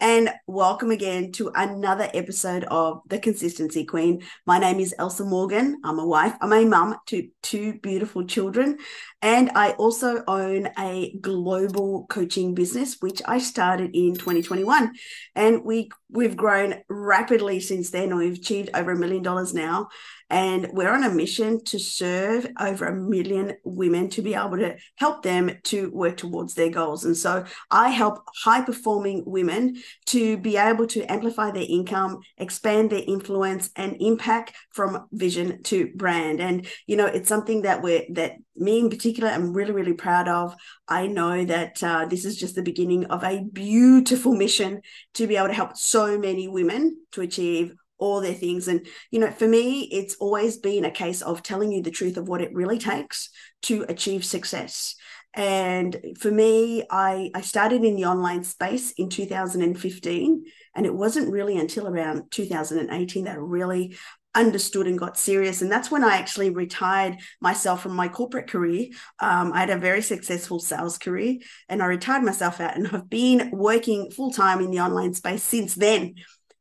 and 0.00 0.30
welcome 0.46 0.90
again 0.90 1.32
to 1.32 1.50
another 1.54 2.08
episode 2.14 2.64
of 2.64 3.00
The 3.08 3.18
Consistency 3.18 3.84
Queen. 3.84 4.22
My 4.46 4.58
name 4.58 4.80
is 4.80 4.94
Elsa 4.98 5.24
Morgan. 5.24 5.80
I'm 5.84 5.98
a 5.98 6.06
wife, 6.06 6.34
I'm 6.40 6.52
a 6.52 6.64
mum 6.64 6.96
to 7.06 7.28
two 7.42 7.78
beautiful 7.80 8.24
children, 8.24 8.78
and 9.22 9.50
I 9.54 9.72
also 9.72 10.22
own 10.26 10.68
a 10.78 11.14
global 11.20 12.06
coaching 12.08 12.54
business, 12.54 12.96
which 13.00 13.22
I 13.26 13.38
started 13.38 13.90
in 13.94 14.14
2021. 14.14 14.92
And 15.34 15.64
we, 15.64 15.90
we've 16.10 16.36
grown 16.36 16.82
rapidly 16.88 17.60
since 17.60 17.90
then. 17.90 18.16
We've 18.16 18.38
achieved 18.38 18.70
over 18.74 18.92
a 18.92 18.96
million 18.96 19.22
dollars 19.22 19.54
now. 19.54 19.88
And 20.30 20.68
we're 20.72 20.92
on 20.92 21.04
a 21.04 21.10
mission 21.10 21.64
to 21.64 21.78
serve 21.78 22.46
over 22.60 22.86
a 22.86 22.94
million 22.94 23.54
women 23.64 24.10
to 24.10 24.22
be 24.22 24.34
able 24.34 24.58
to 24.58 24.76
help 24.96 25.22
them 25.22 25.50
to 25.64 25.90
work 25.90 26.18
towards 26.18 26.54
their 26.54 26.68
goals. 26.68 27.04
And 27.04 27.16
so 27.16 27.44
I 27.70 27.88
help 27.88 28.22
high 28.44 28.62
performing 28.62 29.22
women 29.26 29.82
to 30.06 30.36
be 30.36 30.56
able 30.56 30.86
to 30.88 31.10
amplify 31.10 31.50
their 31.50 31.66
income, 31.66 32.18
expand 32.36 32.90
their 32.90 33.04
influence 33.06 33.70
and 33.76 33.96
impact 34.00 34.52
from 34.70 35.06
vision 35.12 35.62
to 35.64 35.90
brand. 35.94 36.40
And, 36.40 36.66
you 36.86 36.96
know, 36.96 37.06
it's 37.06 37.28
something 37.28 37.62
that 37.62 37.82
we're, 37.82 38.02
that 38.10 38.36
me 38.54 38.80
in 38.80 38.90
particular, 38.90 39.30
I'm 39.30 39.52
really, 39.52 39.72
really 39.72 39.94
proud 39.94 40.28
of. 40.28 40.54
I 40.88 41.06
know 41.06 41.44
that 41.44 41.82
uh, 41.82 42.06
this 42.06 42.24
is 42.24 42.36
just 42.36 42.54
the 42.54 42.62
beginning 42.62 43.06
of 43.06 43.24
a 43.24 43.44
beautiful 43.44 44.34
mission 44.34 44.82
to 45.14 45.26
be 45.26 45.36
able 45.36 45.48
to 45.48 45.54
help 45.54 45.76
so 45.76 46.18
many 46.18 46.48
women 46.48 46.98
to 47.12 47.22
achieve 47.22 47.74
all 47.98 48.20
their 48.20 48.34
things. 48.34 48.68
And, 48.68 48.86
you 49.10 49.20
know, 49.20 49.30
for 49.30 49.48
me, 49.48 49.82
it's 49.92 50.16
always 50.16 50.56
been 50.56 50.84
a 50.84 50.90
case 50.90 51.22
of 51.22 51.42
telling 51.42 51.72
you 51.72 51.82
the 51.82 51.90
truth 51.90 52.16
of 52.16 52.28
what 52.28 52.40
it 52.40 52.54
really 52.54 52.78
takes 52.78 53.30
to 53.62 53.84
achieve 53.88 54.24
success. 54.24 54.94
And 55.34 55.96
for 56.18 56.30
me, 56.30 56.84
I, 56.90 57.30
I 57.34 57.42
started 57.42 57.84
in 57.84 57.96
the 57.96 58.06
online 58.06 58.44
space 58.44 58.92
in 58.92 59.08
2015. 59.08 60.44
And 60.74 60.86
it 60.86 60.94
wasn't 60.94 61.32
really 61.32 61.58
until 61.58 61.88
around 61.88 62.30
2018 62.30 63.24
that 63.24 63.32
I 63.32 63.36
really 63.36 63.96
understood 64.34 64.86
and 64.86 64.98
got 64.98 65.18
serious. 65.18 65.62
And 65.62 65.70
that's 65.70 65.90
when 65.90 66.04
I 66.04 66.16
actually 66.16 66.50
retired 66.50 67.16
myself 67.40 67.82
from 67.82 67.94
my 67.94 68.08
corporate 68.08 68.48
career. 68.48 68.88
Um, 69.20 69.52
I 69.52 69.60
had 69.60 69.70
a 69.70 69.78
very 69.78 70.02
successful 70.02 70.60
sales 70.60 70.98
career 70.98 71.38
and 71.68 71.82
I 71.82 71.86
retired 71.86 72.22
myself 72.22 72.60
out 72.60 72.76
and 72.76 72.88
I've 72.88 73.10
been 73.10 73.50
working 73.52 74.10
full 74.10 74.32
time 74.32 74.60
in 74.60 74.70
the 74.70 74.80
online 74.80 75.14
space 75.14 75.42
since 75.42 75.74
then 75.74 76.14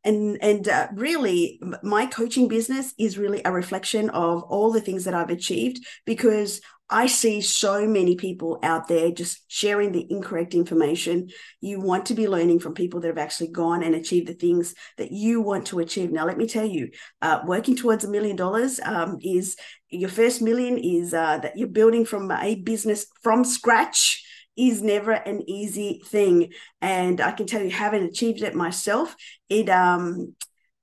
and 0.07 0.37
and 0.41 0.67
uh, 0.67 0.87
really 0.93 1.61
my 1.83 2.05
coaching 2.05 2.47
business 2.47 2.93
is 2.97 3.17
really 3.17 3.41
a 3.43 3.51
reflection 3.51 4.09
of 4.11 4.43
all 4.43 4.71
the 4.71 4.81
things 4.81 5.03
that 5.05 5.13
I've 5.13 5.29
achieved 5.29 5.85
because 6.05 6.61
I 6.89 7.07
see 7.07 7.41
so 7.41 7.85
many 7.85 8.15
people 8.15 8.59
out 8.63 8.87
there 8.87 9.11
just 9.11 9.43
sharing 9.49 9.91
the 9.91 10.07
incorrect 10.09 10.53
information. 10.53 11.29
You 11.59 11.81
want 11.81 12.05
to 12.05 12.13
be 12.13 12.29
learning 12.29 12.59
from 12.59 12.75
people 12.75 13.01
that 13.01 13.09
have 13.09 13.17
actually 13.17 13.49
gone 13.49 13.83
and 13.83 13.93
achieved 13.93 14.27
the 14.27 14.33
things 14.33 14.73
that 14.97 15.11
you 15.11 15.41
want 15.41 15.67
to 15.67 15.79
achieve. 15.79 16.11
Now, 16.11 16.25
let 16.25 16.37
me 16.37 16.47
tell 16.47 16.65
you, 16.65 16.89
uh, 17.21 17.41
working 17.45 17.75
towards 17.75 18.05
a 18.05 18.09
million 18.09 18.37
dollars 18.37 18.79
um, 18.85 19.17
is 19.21 19.57
your 19.89 20.09
first 20.09 20.41
million 20.41 20.77
is 20.77 21.13
uh, 21.13 21.39
that 21.39 21.57
you're 21.57 21.67
building 21.67 22.05
from 22.05 22.31
a 22.31 22.55
business 22.55 23.07
from 23.21 23.43
scratch 23.43 24.23
is 24.57 24.81
never 24.81 25.11
an 25.11 25.47
easy 25.47 26.01
thing. 26.05 26.51
And 26.81 27.21
I 27.21 27.31
can 27.31 27.45
tell 27.45 27.61
you, 27.61 27.69
having 27.69 28.03
achieved 28.03 28.41
it 28.41 28.55
myself, 28.55 29.15
it 29.49 29.69
um 29.69 30.35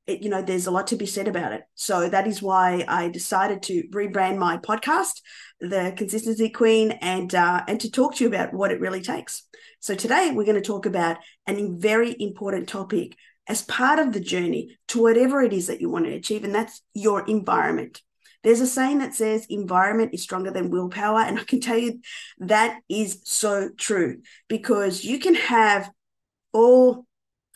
it, 0.07 0.23
you 0.23 0.29
know, 0.29 0.43
there's 0.43 0.67
a 0.67 0.71
lot 0.71 0.89
to 0.89 0.97
be 0.97 1.07
said 1.07 1.29
about 1.29 1.53
it. 1.53 1.63
So 1.75 2.09
that 2.09 2.27
is 2.27 2.43
why 2.43 2.85
I 2.87 3.09
decided 3.09 3.63
to 3.65 3.85
rebrand 3.91 4.37
my 4.37 4.59
podcast, 4.59 5.21
The 5.61 5.95
Consistency 5.97 6.51
Queen, 6.51 6.93
and 7.01 7.35
uh, 7.35 7.63
and 7.67 7.81
to 7.81 7.91
talk 7.91 8.17
to 8.17 8.25
you 8.25 8.29
about 8.29 8.53
what 8.53 8.71
it 8.71 8.81
really 8.81 9.01
takes. 9.01 9.45
So 9.81 9.95
today 9.95 10.31
we're 10.33 10.45
going 10.45 10.63
to 10.63 10.73
talk 10.73 10.87
about 10.87 11.19
a 11.49 11.69
very 11.71 12.15
important 12.19 12.69
topic 12.69 13.17
as 13.47 13.63
part 13.63 13.99
of 13.99 14.13
the 14.13 14.21
journey 14.21 14.77
to 14.89 15.03
whatever 15.03 15.43
it 15.43 15.53
is 15.53 15.67
that 15.67 15.81
you 15.81 15.89
want 15.91 16.07
to 16.07 16.15
achieve, 16.15 16.45
and 16.45 16.55
that's 16.55 16.83
your 16.95 17.27
environment. 17.27 18.03
There's 18.45 18.61
a 18.61 18.67
saying 18.67 18.99
that 18.99 19.15
says 19.15 19.47
environment 19.49 20.15
is 20.15 20.23
stronger 20.23 20.51
than 20.51 20.71
willpower. 20.71 21.21
And 21.21 21.39
I 21.39 21.45
can 21.45 21.61
tell 21.61 21.79
you 21.79 22.01
that 22.39 22.81
is 22.89 23.23
so 23.25 23.71
true 23.77 24.21
because 24.49 25.03
you 25.03 25.19
can 25.19 25.35
have 25.35 25.91
all 26.53 27.07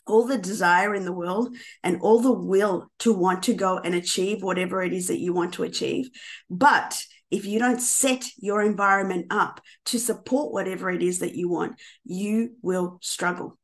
all 0.07 0.25
the 0.25 0.39
desire 0.39 0.95
in 0.95 1.05
the 1.05 1.13
world 1.13 1.55
and 1.83 2.01
all 2.01 2.19
the 2.19 2.33
will 2.33 2.89
to 2.97 3.13
want 3.13 3.43
to 3.43 3.53
go 3.53 3.77
and 3.77 3.93
achieve 3.93 4.41
whatever 4.41 4.81
it 4.81 4.91
is 4.91 5.07
that 5.07 5.19
you 5.19 5.31
want 5.31 5.53
to 5.53 5.63
achieve. 5.63 6.09
But 6.49 7.03
if 7.29 7.45
you 7.45 7.59
don't 7.59 7.79
set 7.79 8.25
your 8.37 8.63
environment 8.63 9.27
up 9.29 9.61
to 9.85 9.99
support 9.99 10.51
whatever 10.51 10.89
it 10.89 11.03
is 11.03 11.19
that 11.19 11.35
you 11.35 11.47
want, 11.47 11.79
you 12.03 12.55
will 12.63 12.97
struggle. 13.01 13.59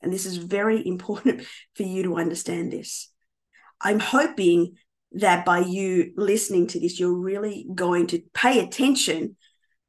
And 0.00 0.12
this 0.12 0.26
is 0.26 0.36
very 0.36 0.86
important 0.86 1.44
for 1.74 1.82
you 1.82 2.04
to 2.04 2.16
understand 2.16 2.70
this. 2.72 3.10
I'm 3.80 3.98
hoping 3.98 4.76
that 5.14 5.44
by 5.44 5.60
you 5.60 6.12
listening 6.16 6.66
to 6.68 6.80
this, 6.80 6.98
you're 6.98 7.14
really 7.14 7.66
going 7.74 8.06
to 8.08 8.22
pay 8.32 8.60
attention 8.60 9.36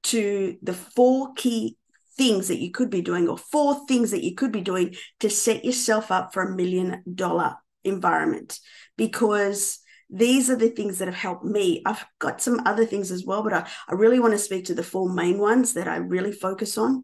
to 0.03 0.57
the 0.61 0.73
four 0.73 1.33
key 1.33 1.77
things 2.17 2.47
that 2.47 2.59
you 2.59 2.71
could 2.71 2.89
be 2.89 3.01
doing, 3.01 3.27
or 3.27 3.37
four 3.37 3.85
things 3.87 4.11
that 4.11 4.23
you 4.23 4.35
could 4.35 4.51
be 4.51 4.61
doing 4.61 4.95
to 5.19 5.29
set 5.29 5.65
yourself 5.65 6.11
up 6.11 6.33
for 6.33 6.43
a 6.43 6.55
million 6.55 7.03
dollar 7.13 7.55
environment. 7.83 8.59
Because 8.97 9.79
these 10.09 10.49
are 10.49 10.55
the 10.55 10.69
things 10.69 10.99
that 10.99 11.07
have 11.07 11.15
helped 11.15 11.43
me. 11.43 11.81
I've 11.85 12.05
got 12.19 12.41
some 12.41 12.61
other 12.65 12.85
things 12.85 13.11
as 13.11 13.25
well, 13.25 13.43
but 13.43 13.53
I, 13.53 13.67
I 13.89 13.95
really 13.95 14.19
want 14.19 14.33
to 14.33 14.39
speak 14.39 14.65
to 14.65 14.75
the 14.75 14.83
four 14.83 15.09
main 15.09 15.39
ones 15.39 15.73
that 15.73 15.87
I 15.87 15.97
really 15.97 16.31
focus 16.31 16.77
on 16.77 17.03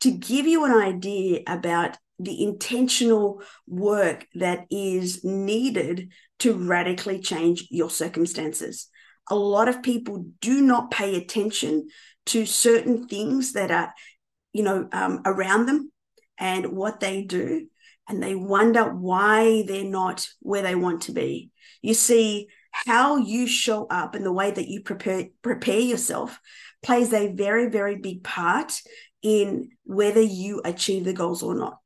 to 0.00 0.10
give 0.10 0.46
you 0.46 0.64
an 0.64 0.72
idea 0.72 1.42
about 1.46 1.96
the 2.18 2.42
intentional 2.42 3.42
work 3.66 4.26
that 4.34 4.66
is 4.70 5.24
needed 5.24 6.10
to 6.42 6.54
radically 6.54 7.20
change 7.20 7.68
your 7.70 7.88
circumstances. 7.88 8.88
A 9.30 9.36
lot 9.36 9.68
of 9.68 9.82
people 9.82 10.26
do 10.40 10.60
not 10.60 10.90
pay 10.90 11.16
attention 11.16 11.88
to 12.26 12.46
certain 12.46 13.06
things 13.06 13.52
that 13.52 13.70
are, 13.70 13.94
you 14.52 14.64
know, 14.64 14.88
um, 14.92 15.22
around 15.24 15.66
them 15.66 15.92
and 16.38 16.72
what 16.72 16.98
they 16.98 17.22
do, 17.22 17.68
and 18.08 18.20
they 18.20 18.34
wonder 18.34 18.92
why 18.92 19.62
they're 19.68 19.84
not 19.84 20.26
where 20.40 20.62
they 20.62 20.74
want 20.74 21.02
to 21.02 21.12
be. 21.12 21.52
You 21.80 21.94
see, 21.94 22.48
how 22.72 23.18
you 23.18 23.46
show 23.46 23.86
up 23.86 24.16
and 24.16 24.26
the 24.26 24.32
way 24.32 24.50
that 24.50 24.66
you 24.66 24.82
prepare 24.82 25.26
prepare 25.42 25.78
yourself 25.78 26.40
plays 26.82 27.12
a 27.12 27.32
very 27.32 27.68
very 27.68 27.96
big 27.96 28.24
part 28.24 28.80
in 29.20 29.70
whether 29.84 30.22
you 30.22 30.62
achieve 30.64 31.04
the 31.04 31.12
goals 31.12 31.42
or 31.42 31.54
not 31.54 31.81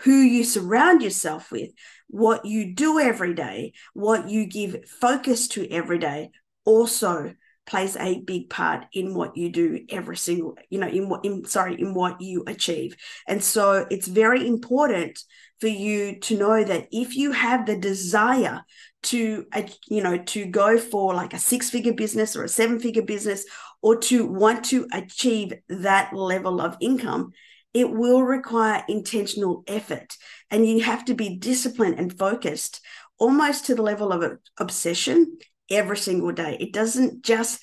who 0.00 0.20
you 0.20 0.44
surround 0.44 1.02
yourself 1.02 1.50
with, 1.50 1.70
what 2.08 2.44
you 2.44 2.74
do 2.74 2.98
every 2.98 3.34
day, 3.34 3.72
what 3.94 4.28
you 4.28 4.46
give 4.46 4.88
focus 5.00 5.48
to 5.48 5.70
every 5.70 5.98
day 5.98 6.30
also 6.64 7.34
plays 7.66 7.96
a 7.96 8.20
big 8.20 8.48
part 8.48 8.86
in 8.94 9.14
what 9.14 9.36
you 9.36 9.50
do 9.52 9.84
every 9.90 10.16
single 10.16 10.56
you 10.70 10.80
know 10.80 10.88
in 10.88 11.06
what 11.06 11.22
in 11.22 11.44
sorry 11.44 11.78
in 11.78 11.92
what 11.92 12.20
you 12.20 12.42
achieve. 12.46 12.96
And 13.26 13.44
so 13.44 13.86
it's 13.90 14.08
very 14.08 14.46
important 14.46 15.18
for 15.60 15.68
you 15.68 16.18
to 16.20 16.38
know 16.38 16.64
that 16.64 16.88
if 16.90 17.14
you 17.14 17.32
have 17.32 17.66
the 17.66 17.76
desire 17.76 18.62
to 19.04 19.44
uh, 19.52 19.62
you 19.88 20.02
know 20.02 20.16
to 20.16 20.46
go 20.46 20.78
for 20.78 21.14
like 21.14 21.34
a 21.34 21.38
six 21.38 21.68
figure 21.68 21.92
business 21.92 22.34
or 22.34 22.44
a 22.44 22.48
seven 22.48 22.80
figure 22.80 23.02
business 23.02 23.44
or 23.82 23.96
to 23.96 24.26
want 24.26 24.64
to 24.66 24.86
achieve 24.92 25.52
that 25.68 26.12
level 26.14 26.60
of 26.60 26.76
income 26.80 27.32
it 27.74 27.90
will 27.90 28.22
require 28.22 28.84
intentional 28.88 29.62
effort 29.66 30.16
and 30.50 30.66
you 30.66 30.80
have 30.82 31.04
to 31.04 31.14
be 31.14 31.36
disciplined 31.36 31.98
and 31.98 32.18
focused 32.18 32.80
almost 33.18 33.66
to 33.66 33.74
the 33.74 33.82
level 33.82 34.12
of 34.12 34.38
obsession 34.58 35.38
every 35.70 35.96
single 35.96 36.32
day. 36.32 36.56
It 36.60 36.72
doesn't 36.72 37.22
just 37.22 37.60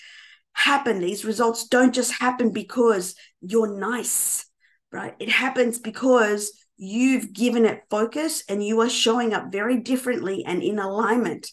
happen. 0.54 1.00
These 1.00 1.26
results 1.26 1.68
don't 1.68 1.94
just 1.94 2.14
happen 2.14 2.52
because 2.52 3.16
you're 3.42 3.78
nice, 3.78 4.46
right? 4.92 5.16
It 5.20 5.30
happens 5.30 5.80
because 5.80 6.52
you've 6.78 7.34
given 7.34 7.66
it 7.66 7.84
focus 7.90 8.44
and 8.50 8.66
you 8.66 8.82
are 8.82 8.90
showing 8.90 9.34
up 9.34 9.52
very 9.52 9.80
differently 9.80 10.44
and 10.46 10.62
in 10.62 10.80
alignment 10.80 11.50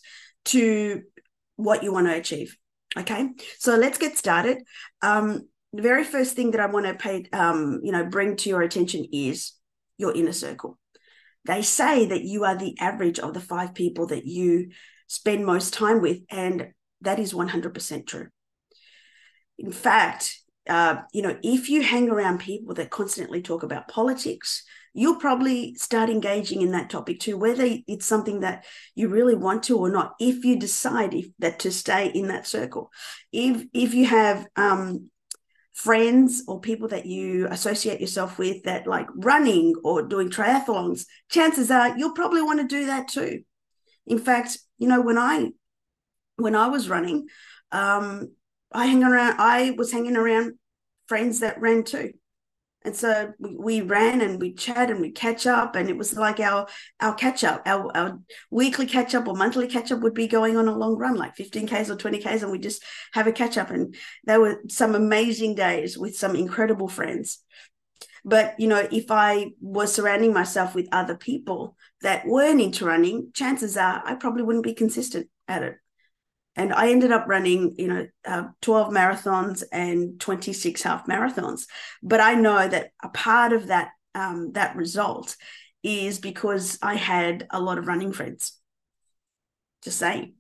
to 0.47 1.03
what 1.57 1.83
you 1.83 1.93
want 1.93 2.07
to 2.07 2.15
achieve. 2.15 2.57
Okay, 2.97 3.31
so 3.59 3.77
let's 3.77 3.99
get 3.99 4.19
started. 4.19 4.59
Um, 5.01 5.49
the 5.73 5.83
very 5.83 6.05
first 6.05 6.37
thing 6.37 6.51
that 6.51 6.61
I 6.61 6.67
want 6.67 6.87
to 6.87 6.95
pay, 6.95 7.27
um, 7.33 7.81
you 7.83 7.93
know, 7.93 8.05
bring 8.05 8.37
to 8.37 8.49
your 8.49 8.63
attention 8.63 9.07
is 9.13 9.53
your 9.97 10.15
inner 10.15 10.33
circle. 10.33 10.79
They 11.45 11.63
say 11.63 12.07
that 12.07 12.23
you 12.23 12.45
are 12.45 12.57
the 12.57 12.77
average 12.79 13.19
of 13.19 13.35
the 13.35 13.41
five 13.41 13.75
people 13.75 14.07
that 14.09 14.27
you 14.27 14.71
spend 15.07 15.45
most 15.45 15.75
time 15.75 16.01
with, 16.01 16.21
and 16.31 16.69
that 17.01 17.19
is 17.19 17.33
100% 17.33 18.07
true. 18.07 18.29
In 19.59 19.73
fact, 19.73 20.39
uh, 20.69 20.97
you 21.13 21.23
know, 21.23 21.37
if 21.43 21.69
you 21.69 21.83
hang 21.83 22.09
around 22.09 22.39
people 22.39 22.75
that 22.75 22.91
constantly 22.91 23.43
talk 23.43 23.63
about 23.63 23.89
politics, 23.89 24.63
you'll 24.95 25.17
probably 25.17 25.75
start 25.75 26.11
engaging 26.11 26.63
in 26.63 26.73
that 26.73 26.91
topic 26.91 27.19
too, 27.19 27.37
whether 27.37 27.67
it's 27.89 28.07
something 28.07 28.41
that 28.41 28.65
you 28.95 29.09
really 29.09 29.35
want 29.35 29.65
to 29.65 29.79
or 29.79 29.91
not. 29.91 30.15
If 30.21 30.45
you 30.45 30.59
decide 30.59 31.15
if, 31.15 31.27
that 31.39 31.59
to 31.61 31.73
stay 31.73 32.09
in 32.09 32.29
that 32.29 32.47
circle, 32.47 32.91
if 33.33 33.65
if 33.73 33.95
you 33.95 34.07
have 34.07 34.47
um, 34.55 35.11
friends 35.73 36.45
or 36.47 36.61
people 36.61 36.89
that 36.89 37.07
you 37.07 37.47
associate 37.49 38.01
yourself 38.01 38.39
with 38.39 38.63
that 38.65 38.87
like 38.87 39.07
running 39.15 39.75
or 39.85 40.03
doing 40.03 40.31
triathlons, 40.31 41.07
chances 41.31 41.71
are 41.71 41.97
you'll 41.97 42.15
probably 42.15 42.43
want 42.43 42.61
to 42.61 42.67
do 42.67 42.87
that 42.87 43.09
too. 43.09 43.43
In 44.07 44.19
fact, 44.19 44.59
you 44.79 44.89
know, 44.89 45.01
when 45.01 45.19
I 45.19 45.51
when 46.37 46.55
I 46.55 46.69
was 46.69 46.89
running, 46.89 47.27
um, 47.71 48.33
I 48.73 48.87
hang 48.87 49.05
around 49.05 49.37
I 49.39 49.75
was 49.77 49.93
hanging 49.93 50.17
around 50.17 50.55
friends 51.07 51.41
that 51.41 51.61
ran 51.61 51.85
too 51.85 52.13
and 52.85 52.97
so 52.97 53.33
we, 53.39 53.81
ran 53.81 54.21
and 54.21 54.41
we 54.41 54.55
chat 54.55 54.91
and 54.91 55.01
we 55.01 55.11
catch 55.11 55.47
up 55.47 55.77
and 55.77 55.89
it 55.89 55.97
was 55.97 56.15
like 56.15 56.41
our 56.41 56.67
our 57.01 57.15
catch 57.15 57.45
up 57.45 57.63
our, 57.67 57.95
our 57.97 58.19
weekly 58.51 58.87
catch 58.87 59.15
up 59.15 59.27
or 59.27 59.35
monthly 59.35 59.69
catch 59.69 59.93
up 59.93 60.01
would 60.01 60.15
be 60.15 60.27
going 60.27 60.57
on 60.57 60.69
a 60.69 60.77
long 60.77 60.97
run 60.97 61.17
like 61.17 61.37
15ks 61.37 61.91
or 61.91 61.97
20ks 61.97 62.43
and 62.43 62.51
we 62.51 62.59
just 62.59 62.83
have 63.13 63.27
a 63.27 63.33
catch 63.33 63.57
up. 63.57 63.71
And 63.71 63.95
there 64.25 64.41
were 64.41 64.63
some 64.69 64.95
amazing 64.95 65.55
days 65.55 65.97
with 65.99 66.17
some 66.17 66.37
incredible 66.37 66.89
friends. 66.89 67.39
But 68.25 68.59
you 68.59 68.69
know 68.69 68.87
if 68.93 69.11
i 69.11 69.51
was 69.61 69.93
surrounding 69.93 70.33
myself 70.33 70.77
with 70.77 70.89
other 70.93 71.17
people 71.17 71.77
that 72.03 72.25
weren't 72.25 72.61
into 72.61 72.85
running 72.85 73.31
chances 73.35 73.77
are 73.77 74.01
i 74.07 74.15
probably 74.15 74.45
wouldn't 74.45 74.65
be 74.65 74.75
consistent 74.75 75.29
at 75.49 75.65
it 75.65 75.82
and 76.55 76.73
I 76.73 76.91
ended 76.91 77.13
up 77.13 77.29
running, 77.29 77.75
you 77.79 77.89
know, 77.89 78.07
uh, 78.27 78.45
12 78.61 78.93
marathons 78.93 79.63
and 79.73 80.21
26 80.21 80.83
half 80.83 81.07
marathons. 81.07 81.67
But 82.03 82.21
I 82.21 82.35
know 82.35 82.69
that 82.69 82.91
a 83.03 83.09
part 83.09 83.53
of 83.53 83.69
that 83.69 83.91
um, 84.15 84.53
that 84.53 84.77
result 84.77 85.37
is 85.83 86.19
because 86.19 86.79
I 86.83 86.95
had 86.95 87.47
a 87.51 87.61
lot 87.61 87.79
of 87.79 87.87
running 87.87 88.13
friends. 88.13 88.59
Just 89.83 89.99
saying. 89.99 90.35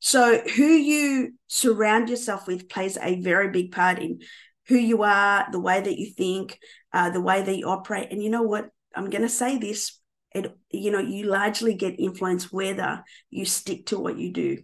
So 0.00 0.40
who 0.40 0.66
you 0.66 1.34
surround 1.46 2.10
yourself 2.10 2.46
with 2.46 2.68
plays 2.68 2.98
a 3.00 3.20
very 3.20 3.50
big 3.50 3.72
part 3.72 4.00
in 4.00 4.20
who 4.66 4.76
you 4.76 5.02
are, 5.04 5.46
the 5.52 5.60
way 5.60 5.80
that 5.80 5.98
you 5.98 6.10
think, 6.10 6.58
uh, 6.92 7.10
the 7.10 7.20
way 7.20 7.42
that 7.42 7.56
you 7.56 7.68
operate. 7.68 8.08
And 8.10 8.22
you 8.22 8.28
know 8.28 8.42
what? 8.42 8.68
I'm 8.94 9.08
going 9.08 9.22
to 9.22 9.28
say 9.28 9.58
this. 9.58 9.98
It, 10.34 10.52
you 10.70 10.90
know, 10.90 10.98
you 10.98 11.26
largely 11.26 11.74
get 11.74 12.00
influence 12.00 12.52
whether 12.52 13.04
you 13.30 13.44
stick 13.44 13.86
to 13.86 13.98
what 13.98 14.18
you 14.18 14.32
do 14.32 14.58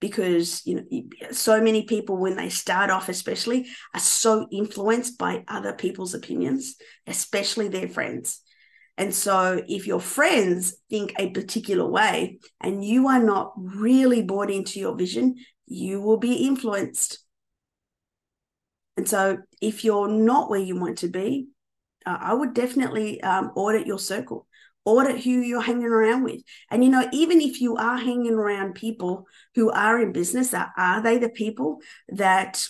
because 0.00 0.62
you 0.64 0.76
know 0.76 0.84
so 1.32 1.60
many 1.60 1.84
people 1.84 2.16
when 2.16 2.36
they 2.36 2.48
start 2.48 2.90
off 2.90 3.08
especially 3.08 3.66
are 3.94 4.00
so 4.00 4.46
influenced 4.52 5.18
by 5.18 5.44
other 5.48 5.72
people's 5.72 6.14
opinions 6.14 6.76
especially 7.06 7.68
their 7.68 7.88
friends. 7.88 8.40
And 8.96 9.14
so 9.14 9.62
if 9.68 9.86
your 9.86 10.00
friends 10.00 10.74
think 10.90 11.14
a 11.18 11.30
particular 11.30 11.88
way 11.88 12.40
and 12.60 12.84
you 12.84 13.06
are 13.06 13.22
not 13.22 13.52
really 13.56 14.22
bought 14.22 14.50
into 14.50 14.80
your 14.80 14.96
vision 14.96 15.36
you 15.70 16.00
will 16.00 16.16
be 16.16 16.46
influenced. 16.46 17.18
And 18.96 19.06
so 19.06 19.38
if 19.60 19.84
you're 19.84 20.08
not 20.08 20.48
where 20.48 20.58
you 20.58 20.76
want 20.80 20.98
to 20.98 21.08
be 21.08 21.48
uh, 22.08 22.18
i 22.20 22.34
would 22.34 22.54
definitely 22.54 23.20
um, 23.22 23.50
audit 23.54 23.86
your 23.86 23.98
circle 23.98 24.46
audit 24.88 25.22
who 25.22 25.30
you're 25.30 25.60
hanging 25.60 25.84
around 25.84 26.24
with. 26.24 26.40
And 26.70 26.82
you 26.82 26.88
know, 26.88 27.06
even 27.12 27.42
if 27.42 27.60
you 27.60 27.76
are 27.76 27.98
hanging 27.98 28.32
around 28.32 28.74
people 28.74 29.26
who 29.54 29.70
are 29.70 30.00
in 30.00 30.12
business, 30.12 30.54
are, 30.54 30.72
are 30.78 31.02
they 31.02 31.18
the 31.18 31.28
people 31.28 31.80
that 32.08 32.66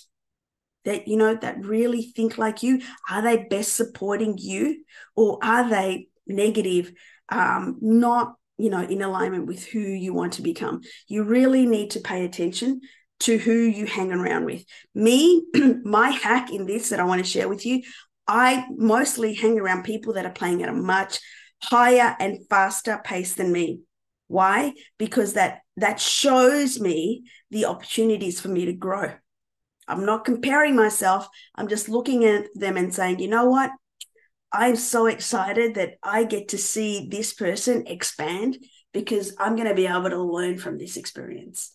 that 0.85 1.07
you 1.07 1.17
know 1.17 1.37
that 1.37 1.65
really 1.65 2.03
think 2.03 2.37
like 2.37 2.65
you? 2.65 2.83
Are 3.09 3.23
they 3.23 3.45
best 3.45 3.75
supporting 3.75 4.37
you, 4.37 4.85
or 5.15 5.39
are 5.43 5.71
they 5.71 6.09
negative, 6.27 6.93
um, 7.29 7.79
not 7.81 8.35
you 8.57 8.71
know 8.71 8.83
in 8.83 9.01
alignment 9.01 9.47
with 9.47 9.65
who 9.65 9.79
you 9.79 10.13
want 10.13 10.35
to 10.35 10.43
become? 10.43 10.81
You 11.07 11.23
really 11.23 11.67
need 11.67 11.91
to 11.91 12.01
pay 12.01 12.25
attention 12.25 12.81
to 13.21 13.39
who 13.39 13.53
you 13.53 13.87
hang 13.87 14.13
around 14.13 14.45
with. 14.45 14.65
Me, 14.95 15.45
my 15.85 16.11
hack 16.11 16.53
in 16.53 16.67
this 16.67 16.89
that 16.89 17.01
I 17.01 17.05
want 17.05 17.25
to 17.25 17.31
share 17.31 17.49
with 17.49 17.65
you, 17.65 17.83
I 18.27 18.67
mostly 18.71 19.35
hang 19.35 19.59
around 19.59 19.85
people 19.85 20.15
that 20.15 20.27
are 20.27 20.33
playing 20.33 20.63
at 20.63 20.69
a 20.69 20.73
much 20.73 21.21
higher 21.63 22.17
and 22.19 22.47
faster 22.49 23.01
pace 23.05 23.35
than 23.35 23.53
me. 23.53 23.81
Why? 24.27 24.75
Because 24.99 25.35
that 25.35 25.61
that 25.77 26.01
shows 26.01 26.81
me 26.81 27.25
the 27.51 27.67
opportunities 27.67 28.41
for 28.41 28.49
me 28.49 28.67
to 28.67 28.73
grow. 28.73 29.13
I'm 29.87 30.05
not 30.05 30.25
comparing 30.25 30.77
myself. 30.77 31.29
I'm 31.55 31.69
just 31.69 31.89
looking 31.89 32.25
at 32.25 32.47
them 32.55 32.77
and 32.77 32.95
saying, 32.95 33.21
you 33.21 33.29
know 33.29 33.47
what? 33.47 33.71
I'm 34.53 34.77
so 34.77 35.07
excited 35.07 35.75
that 35.75 35.95
I 36.03 36.25
get 36.25 36.49
to 36.49 36.59
see 36.59 37.09
this 37.11 37.33
person 37.33 37.87
expand 37.87 38.59
because 38.93 39.35
I'm 39.39 39.57
going 39.57 39.69
to 39.69 39.75
be 39.75 39.87
able 39.87 40.11
to 40.11 40.23
learn 40.23 40.59
from 40.59 40.79
this 40.79 40.97
experience. 40.97 41.73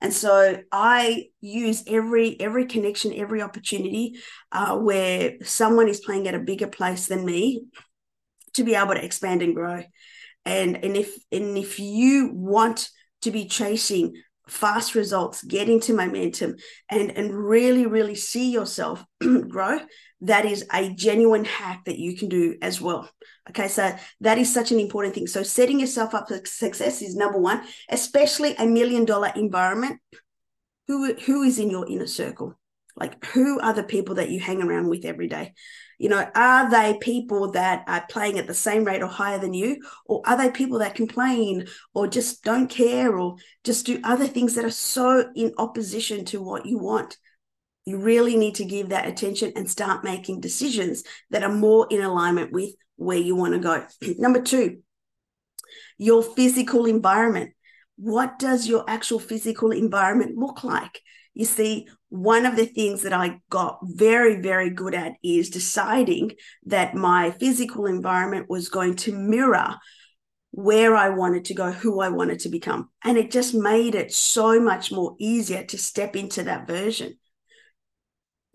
And 0.00 0.12
so 0.12 0.58
I 0.70 1.28
use 1.40 1.82
every 1.86 2.38
every 2.38 2.66
connection, 2.66 3.14
every 3.14 3.40
opportunity 3.40 4.16
uh, 4.52 4.76
where 4.76 5.36
someone 5.42 5.88
is 5.88 6.00
playing 6.00 6.28
at 6.28 6.34
a 6.34 6.40
bigger 6.40 6.66
place 6.66 7.06
than 7.06 7.24
me, 7.24 7.64
to 8.56 8.64
be 8.64 8.74
able 8.74 8.94
to 8.94 9.04
expand 9.04 9.42
and 9.42 9.54
grow. 9.54 9.82
And 10.44 10.76
and 10.84 10.96
if 10.96 11.16
and 11.32 11.56
if 11.56 11.78
you 11.78 12.30
want 12.32 12.88
to 13.22 13.30
be 13.30 13.46
chasing 13.46 14.14
fast 14.48 14.94
results, 14.94 15.42
get 15.42 15.68
into 15.68 15.94
momentum 15.94 16.56
and 16.88 17.10
and 17.10 17.34
really 17.34 17.86
really 17.86 18.14
see 18.14 18.50
yourself 18.52 19.04
grow, 19.48 19.80
that 20.20 20.44
is 20.44 20.64
a 20.72 20.90
genuine 20.90 21.44
hack 21.44 21.84
that 21.86 21.98
you 21.98 22.16
can 22.16 22.28
do 22.28 22.56
as 22.62 22.80
well. 22.80 23.10
Okay, 23.50 23.68
so 23.68 23.94
that 24.20 24.38
is 24.38 24.52
such 24.52 24.72
an 24.72 24.80
important 24.80 25.14
thing. 25.14 25.26
So 25.26 25.42
setting 25.42 25.80
yourself 25.80 26.14
up 26.14 26.28
for 26.28 26.40
success 26.44 27.02
is 27.02 27.16
number 27.16 27.38
one, 27.38 27.62
especially 27.90 28.54
a 28.56 28.66
million 28.66 29.04
dollar 29.04 29.32
environment. 29.36 30.00
Who 30.86 31.14
who 31.14 31.42
is 31.42 31.58
in 31.58 31.70
your 31.70 31.88
inner 31.88 32.06
circle? 32.06 32.56
Like 32.96 33.24
who 33.26 33.60
are 33.60 33.74
the 33.74 33.82
people 33.82 34.16
that 34.16 34.30
you 34.30 34.40
hang 34.40 34.62
around 34.62 34.88
with 34.88 35.04
every 35.04 35.28
day? 35.28 35.54
You 35.98 36.10
know, 36.10 36.28
are 36.34 36.70
they 36.70 36.98
people 37.00 37.52
that 37.52 37.84
are 37.86 38.04
playing 38.08 38.38
at 38.38 38.46
the 38.46 38.54
same 38.54 38.84
rate 38.84 39.02
or 39.02 39.06
higher 39.06 39.38
than 39.38 39.54
you? 39.54 39.82
Or 40.06 40.22
are 40.26 40.36
they 40.36 40.50
people 40.50 40.78
that 40.80 40.94
complain 40.94 41.66
or 41.94 42.06
just 42.06 42.42
don't 42.42 42.68
care 42.68 43.16
or 43.16 43.36
just 43.64 43.86
do 43.86 44.00
other 44.04 44.26
things 44.26 44.54
that 44.54 44.64
are 44.64 44.70
so 44.70 45.30
in 45.34 45.54
opposition 45.58 46.24
to 46.26 46.42
what 46.42 46.66
you 46.66 46.78
want? 46.78 47.16
You 47.86 47.98
really 47.98 48.36
need 48.36 48.56
to 48.56 48.64
give 48.64 48.90
that 48.90 49.06
attention 49.06 49.52
and 49.56 49.70
start 49.70 50.04
making 50.04 50.40
decisions 50.40 51.04
that 51.30 51.42
are 51.42 51.52
more 51.52 51.86
in 51.88 52.02
alignment 52.02 52.52
with 52.52 52.70
where 52.96 53.18
you 53.18 53.36
want 53.36 53.54
to 53.54 53.60
go. 53.60 53.86
Number 54.18 54.42
two, 54.42 54.78
your 55.98 56.22
physical 56.22 56.86
environment. 56.86 57.52
What 57.98 58.38
does 58.38 58.66
your 58.66 58.84
actual 58.86 59.18
physical 59.18 59.70
environment 59.70 60.36
look 60.36 60.62
like? 60.62 61.00
You 61.36 61.44
see, 61.44 61.86
one 62.08 62.46
of 62.46 62.56
the 62.56 62.64
things 62.64 63.02
that 63.02 63.12
I 63.12 63.40
got 63.50 63.80
very, 63.82 64.40
very 64.40 64.70
good 64.70 64.94
at 64.94 65.16
is 65.22 65.50
deciding 65.50 66.32
that 66.64 66.94
my 66.94 67.30
physical 67.30 67.84
environment 67.84 68.48
was 68.48 68.70
going 68.70 68.96
to 68.96 69.12
mirror 69.12 69.76
where 70.52 70.96
I 70.96 71.10
wanted 71.10 71.44
to 71.44 71.54
go, 71.54 71.72
who 71.72 72.00
I 72.00 72.08
wanted 72.08 72.40
to 72.40 72.48
become. 72.48 72.88
And 73.04 73.18
it 73.18 73.30
just 73.30 73.54
made 73.54 73.94
it 73.94 74.14
so 74.14 74.58
much 74.58 74.90
more 74.90 75.14
easier 75.18 75.62
to 75.64 75.76
step 75.76 76.16
into 76.16 76.42
that 76.44 76.66
version. 76.66 77.18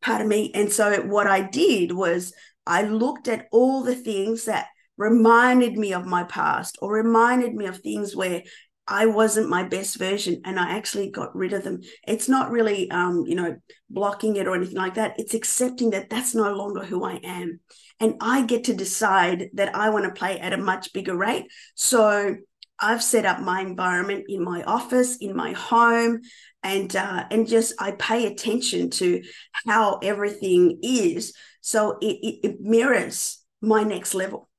Part 0.01 0.21
of 0.21 0.27
me. 0.27 0.51
And 0.55 0.71
so 0.71 1.03
what 1.03 1.27
I 1.27 1.41
did 1.41 1.91
was 1.91 2.33
I 2.65 2.81
looked 2.81 3.27
at 3.27 3.45
all 3.51 3.83
the 3.83 3.93
things 3.93 4.45
that 4.45 4.69
reminded 4.97 5.77
me 5.77 5.93
of 5.93 6.07
my 6.07 6.23
past 6.23 6.79
or 6.81 6.93
reminded 6.93 7.53
me 7.53 7.67
of 7.67 7.77
things 7.77 8.15
where 8.15 8.41
I 8.91 9.05
wasn't 9.05 9.49
my 9.49 9.63
best 9.63 9.97
version 9.97 10.41
and 10.43 10.59
I 10.59 10.75
actually 10.75 11.09
got 11.09 11.33
rid 11.33 11.53
of 11.53 11.63
them. 11.63 11.79
It's 12.05 12.27
not 12.27 12.51
really, 12.51 12.91
um, 12.91 13.23
you 13.25 13.35
know, 13.35 13.55
blocking 13.89 14.35
it 14.35 14.47
or 14.47 14.55
anything 14.55 14.75
like 14.75 14.95
that. 14.95 15.15
It's 15.17 15.33
accepting 15.33 15.91
that 15.91 16.09
that's 16.09 16.35
no 16.35 16.53
longer 16.53 16.83
who 16.83 17.05
I 17.05 17.13
am. 17.23 17.61
And 18.01 18.15
I 18.19 18.45
get 18.45 18.65
to 18.65 18.73
decide 18.73 19.49
that 19.53 19.73
I 19.73 19.91
want 19.91 20.03
to 20.05 20.19
play 20.19 20.41
at 20.41 20.51
a 20.51 20.57
much 20.57 20.91
bigger 20.91 21.15
rate. 21.15 21.45
So 21.73 22.35
I've 22.79 23.01
set 23.01 23.25
up 23.25 23.39
my 23.39 23.61
environment 23.61 24.25
in 24.27 24.43
my 24.43 24.61
office, 24.63 25.15
in 25.17 25.37
my 25.37 25.53
home, 25.53 26.19
and 26.61 26.93
uh, 26.93 27.25
and 27.31 27.47
just 27.47 27.73
I 27.79 27.91
pay 27.91 28.25
attention 28.25 28.89
to 28.91 29.21
how 29.65 29.99
everything 30.03 30.79
is, 30.83 31.33
so 31.61 31.97
it, 32.01 32.17
it, 32.21 32.39
it 32.43 32.55
mirrors 32.59 33.39
my 33.61 33.83
next 33.83 34.15
level. 34.15 34.49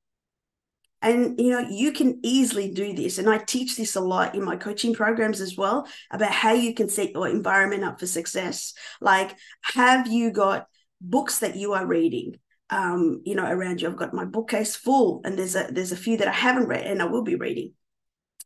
And 1.02 1.38
you 1.38 1.50
know, 1.50 1.66
you 1.68 1.92
can 1.92 2.20
easily 2.22 2.70
do 2.70 2.94
this. 2.94 3.18
And 3.18 3.28
I 3.28 3.38
teach 3.38 3.76
this 3.76 3.96
a 3.96 4.00
lot 4.00 4.34
in 4.34 4.44
my 4.44 4.56
coaching 4.56 4.94
programs 4.94 5.40
as 5.40 5.56
well 5.56 5.86
about 6.10 6.30
how 6.30 6.52
you 6.52 6.74
can 6.74 6.88
set 6.88 7.10
your 7.10 7.28
environment 7.28 7.84
up 7.84 8.00
for 8.00 8.06
success. 8.06 8.72
Like, 9.00 9.36
have 9.62 10.06
you 10.06 10.30
got 10.30 10.66
books 11.00 11.40
that 11.40 11.56
you 11.56 11.72
are 11.72 11.86
reading? 11.86 12.36
Um, 12.70 13.20
you 13.26 13.34
know, 13.34 13.44
around 13.44 13.82
you. 13.82 13.88
I've 13.88 13.96
got 13.96 14.14
my 14.14 14.24
bookcase 14.24 14.74
full, 14.74 15.20
and 15.24 15.38
there's 15.38 15.56
a 15.56 15.68
there's 15.70 15.92
a 15.92 15.96
few 15.96 16.16
that 16.16 16.28
I 16.28 16.32
haven't 16.32 16.68
read 16.68 16.86
and 16.86 17.02
I 17.02 17.04
will 17.04 17.22
be 17.22 17.34
reading. 17.34 17.74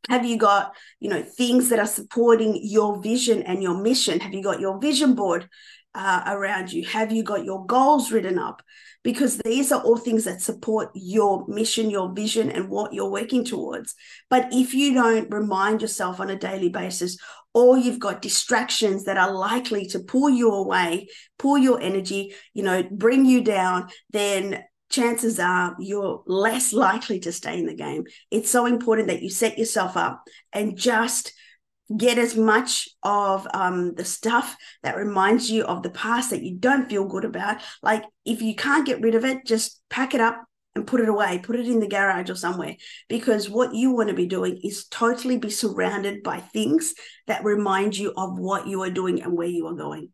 Have 0.08 0.24
you 0.24 0.36
got, 0.36 0.74
you 1.00 1.10
know, 1.10 1.22
things 1.22 1.68
that 1.68 1.78
are 1.78 1.86
supporting 1.86 2.58
your 2.62 3.00
vision 3.00 3.42
and 3.42 3.62
your 3.62 3.80
mission? 3.80 4.20
Have 4.20 4.34
you 4.34 4.42
got 4.42 4.60
your 4.60 4.78
vision 4.78 5.14
board 5.14 5.48
uh, 5.96 6.22
around 6.26 6.72
you? 6.72 6.84
Have 6.84 7.10
you 7.10 7.22
got 7.22 7.44
your 7.44 7.64
goals 7.66 8.12
written 8.12 8.38
up? 8.38 8.62
Because 9.02 9.38
these 9.38 9.72
are 9.72 9.80
all 9.80 9.96
things 9.96 10.24
that 10.24 10.42
support 10.42 10.90
your 10.94 11.46
mission, 11.48 11.90
your 11.90 12.12
vision, 12.12 12.50
and 12.50 12.68
what 12.68 12.92
you're 12.92 13.10
working 13.10 13.44
towards. 13.44 13.94
But 14.28 14.48
if 14.52 14.74
you 14.74 14.94
don't 14.94 15.32
remind 15.32 15.80
yourself 15.80 16.20
on 16.20 16.28
a 16.28 16.36
daily 16.36 16.68
basis, 16.68 17.16
or 17.54 17.78
you've 17.78 17.98
got 17.98 18.20
distractions 18.20 19.04
that 19.04 19.16
are 19.16 19.32
likely 19.32 19.86
to 19.86 20.00
pull 20.00 20.28
you 20.28 20.50
away, 20.50 21.08
pull 21.38 21.56
your 21.56 21.80
energy, 21.80 22.34
you 22.52 22.62
know, 22.62 22.82
bring 22.90 23.24
you 23.24 23.42
down, 23.42 23.88
then 24.10 24.62
chances 24.90 25.40
are 25.40 25.74
you're 25.78 26.22
less 26.26 26.72
likely 26.74 27.20
to 27.20 27.32
stay 27.32 27.58
in 27.58 27.66
the 27.66 27.74
game. 27.74 28.04
It's 28.30 28.50
so 28.50 28.66
important 28.66 29.08
that 29.08 29.22
you 29.22 29.30
set 29.30 29.58
yourself 29.58 29.96
up 29.96 30.22
and 30.52 30.76
just 30.76 31.32
get 31.94 32.18
as 32.18 32.36
much 32.36 32.88
of 33.02 33.46
um, 33.54 33.94
the 33.94 34.04
stuff 34.04 34.56
that 34.82 34.96
reminds 34.96 35.50
you 35.50 35.64
of 35.64 35.82
the 35.82 35.90
past 35.90 36.30
that 36.30 36.42
you 36.42 36.56
don't 36.56 36.88
feel 36.88 37.06
good 37.06 37.24
about. 37.24 37.60
Like 37.82 38.04
if 38.24 38.42
you 38.42 38.54
can't 38.56 38.86
get 38.86 39.00
rid 39.00 39.14
of 39.14 39.24
it, 39.24 39.46
just 39.46 39.80
pack 39.88 40.14
it 40.14 40.20
up 40.20 40.44
and 40.74 40.86
put 40.86 41.00
it 41.00 41.08
away, 41.08 41.38
put 41.38 41.56
it 41.56 41.66
in 41.66 41.80
the 41.80 41.88
garage 41.88 42.28
or 42.28 42.34
somewhere. 42.34 42.76
Because 43.08 43.48
what 43.48 43.74
you 43.74 43.92
want 43.92 44.08
to 44.08 44.14
be 44.14 44.26
doing 44.26 44.60
is 44.62 44.86
totally 44.86 45.38
be 45.38 45.50
surrounded 45.50 46.22
by 46.22 46.38
things 46.38 46.94
that 47.26 47.44
remind 47.44 47.96
you 47.96 48.12
of 48.16 48.38
what 48.38 48.66
you 48.66 48.82
are 48.82 48.90
doing 48.90 49.22
and 49.22 49.36
where 49.36 49.48
you 49.48 49.66
are 49.66 49.74
going. 49.74 50.10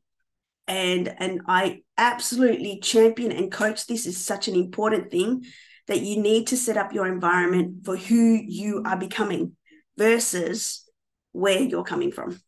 And 0.68 1.12
and 1.18 1.40
I 1.48 1.80
absolutely 1.98 2.80
champion 2.80 3.32
and 3.32 3.50
coach 3.50 3.86
this 3.86 4.06
is 4.06 4.24
such 4.24 4.46
an 4.46 4.54
important 4.54 5.10
thing 5.10 5.44
that 5.88 6.00
you 6.00 6.22
need 6.22 6.46
to 6.46 6.56
set 6.56 6.76
up 6.76 6.92
your 6.92 7.06
environment 7.08 7.84
for 7.84 7.96
who 7.96 8.40
you 8.46 8.82
are 8.86 8.96
becoming 8.96 9.56
versus 9.98 10.81
where 11.32 11.60
you're 11.60 11.84
coming 11.84 12.12
from. 12.12 12.40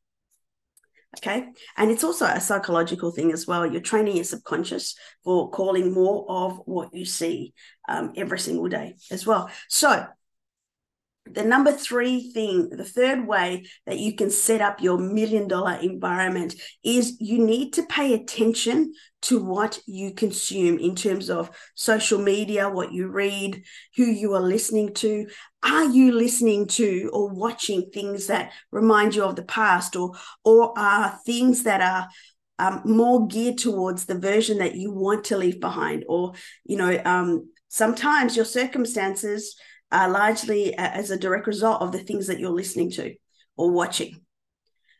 Okay. 1.18 1.46
And 1.76 1.90
it's 1.90 2.04
also 2.04 2.26
a 2.26 2.40
psychological 2.40 3.12
thing 3.12 3.32
as 3.32 3.46
well. 3.46 3.64
You're 3.64 3.80
training 3.80 4.16
your 4.16 4.24
subconscious 4.24 4.96
for 5.22 5.50
calling 5.50 5.92
more 5.92 6.26
of 6.28 6.60
what 6.64 6.92
you 6.92 7.04
see 7.04 7.54
um, 7.88 8.12
every 8.16 8.38
single 8.38 8.68
day 8.68 8.96
as 9.10 9.26
well. 9.26 9.50
So, 9.68 10.06
the 11.26 11.42
number 11.42 11.72
three 11.72 12.30
thing, 12.32 12.68
the 12.68 12.84
third 12.84 13.26
way 13.26 13.64
that 13.86 13.98
you 13.98 14.14
can 14.14 14.30
set 14.30 14.60
up 14.60 14.82
your 14.82 14.98
million 14.98 15.48
dollar 15.48 15.74
environment 15.74 16.54
is 16.82 17.16
you 17.18 17.44
need 17.44 17.72
to 17.74 17.82
pay 17.84 18.12
attention 18.12 18.92
to 19.22 19.42
what 19.42 19.80
you 19.86 20.12
consume 20.12 20.78
in 20.78 20.94
terms 20.94 21.30
of 21.30 21.50
social 21.74 22.18
media, 22.18 22.68
what 22.68 22.92
you 22.92 23.08
read, 23.08 23.62
who 23.96 24.04
you 24.04 24.34
are 24.34 24.42
listening 24.42 24.92
to. 24.92 25.26
Are 25.62 25.84
you 25.84 26.12
listening 26.12 26.66
to 26.68 27.10
or 27.12 27.32
watching 27.32 27.90
things 27.90 28.26
that 28.26 28.52
remind 28.70 29.14
you 29.14 29.24
of 29.24 29.36
the 29.36 29.44
past 29.44 29.96
or, 29.96 30.12
or 30.44 30.78
are 30.78 31.18
things 31.24 31.62
that 31.62 31.80
are 31.80 32.08
um, 32.58 32.82
more 32.84 33.26
geared 33.26 33.56
towards 33.56 34.04
the 34.04 34.18
version 34.18 34.58
that 34.58 34.74
you 34.74 34.92
want 34.92 35.24
to 35.24 35.38
leave 35.38 35.58
behind? 35.58 36.04
Or, 36.06 36.34
you 36.64 36.76
know, 36.76 37.00
um, 37.06 37.48
sometimes 37.68 38.36
your 38.36 38.44
circumstances 38.44 39.56
largely 40.08 40.74
as 40.76 41.10
a 41.10 41.18
direct 41.18 41.46
result 41.46 41.82
of 41.82 41.92
the 41.92 41.98
things 41.98 42.26
that 42.26 42.38
you're 42.38 42.50
listening 42.50 42.90
to 42.92 43.14
or 43.56 43.70
watching. 43.70 44.20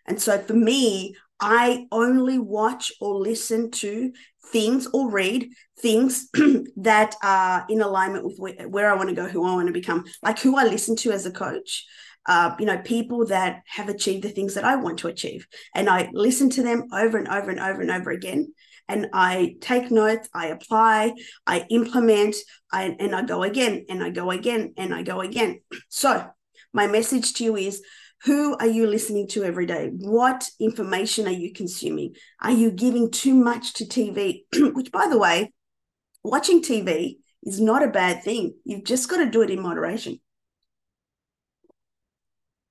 And 0.06 0.20
so 0.20 0.38
for 0.38 0.54
me, 0.54 1.16
I 1.40 1.86
only 1.90 2.38
watch 2.38 2.92
or 3.00 3.16
listen 3.16 3.70
to 3.72 4.12
things 4.46 4.86
or 4.92 5.10
read 5.10 5.50
things 5.80 6.28
that 6.76 7.16
are 7.22 7.66
in 7.68 7.80
alignment 7.80 8.24
with 8.24 8.38
where, 8.38 8.68
where 8.68 8.90
I 8.90 8.96
want 8.96 9.08
to 9.08 9.14
go, 9.14 9.26
who 9.26 9.44
I 9.44 9.54
want 9.54 9.66
to 9.66 9.72
become, 9.72 10.04
like 10.22 10.38
who 10.38 10.56
I 10.56 10.64
listen 10.64 10.96
to 10.96 11.12
as 11.12 11.26
a 11.26 11.32
coach. 11.32 11.84
Uh, 12.26 12.54
you 12.58 12.64
know, 12.64 12.78
people 12.78 13.26
that 13.26 13.62
have 13.66 13.90
achieved 13.90 14.24
the 14.24 14.30
things 14.30 14.54
that 14.54 14.64
I 14.64 14.76
want 14.76 14.98
to 15.00 15.08
achieve. 15.08 15.46
And 15.74 15.90
I 15.90 16.08
listen 16.14 16.48
to 16.50 16.62
them 16.62 16.84
over 16.90 17.18
and 17.18 17.28
over 17.28 17.50
and 17.50 17.60
over 17.60 17.82
and 17.82 17.90
over 17.90 18.10
again. 18.10 18.54
And 18.88 19.08
I 19.12 19.56
take 19.60 19.90
notes, 19.90 20.28
I 20.34 20.48
apply, 20.48 21.14
I 21.46 21.66
implement, 21.70 22.36
I, 22.70 22.94
and 22.98 23.14
I 23.14 23.22
go 23.22 23.42
again, 23.42 23.86
and 23.88 24.02
I 24.02 24.10
go 24.10 24.30
again, 24.30 24.74
and 24.76 24.94
I 24.94 25.02
go 25.02 25.20
again. 25.20 25.60
So, 25.88 26.26
my 26.72 26.86
message 26.86 27.32
to 27.34 27.44
you 27.44 27.56
is 27.56 27.82
who 28.24 28.56
are 28.56 28.66
you 28.66 28.86
listening 28.86 29.28
to 29.28 29.44
every 29.44 29.66
day? 29.66 29.90
What 29.92 30.48
information 30.58 31.26
are 31.26 31.32
you 31.32 31.52
consuming? 31.52 32.14
Are 32.40 32.50
you 32.50 32.70
giving 32.70 33.10
too 33.10 33.34
much 33.34 33.74
to 33.74 33.84
TV? 33.84 34.44
Which, 34.74 34.90
by 34.90 35.08
the 35.08 35.18
way, 35.18 35.52
watching 36.22 36.62
TV 36.62 37.18
is 37.42 37.60
not 37.60 37.82
a 37.82 37.88
bad 37.88 38.22
thing. 38.22 38.54
You've 38.64 38.84
just 38.84 39.08
got 39.08 39.18
to 39.18 39.26
do 39.26 39.42
it 39.42 39.50
in 39.50 39.60
moderation. 39.62 40.20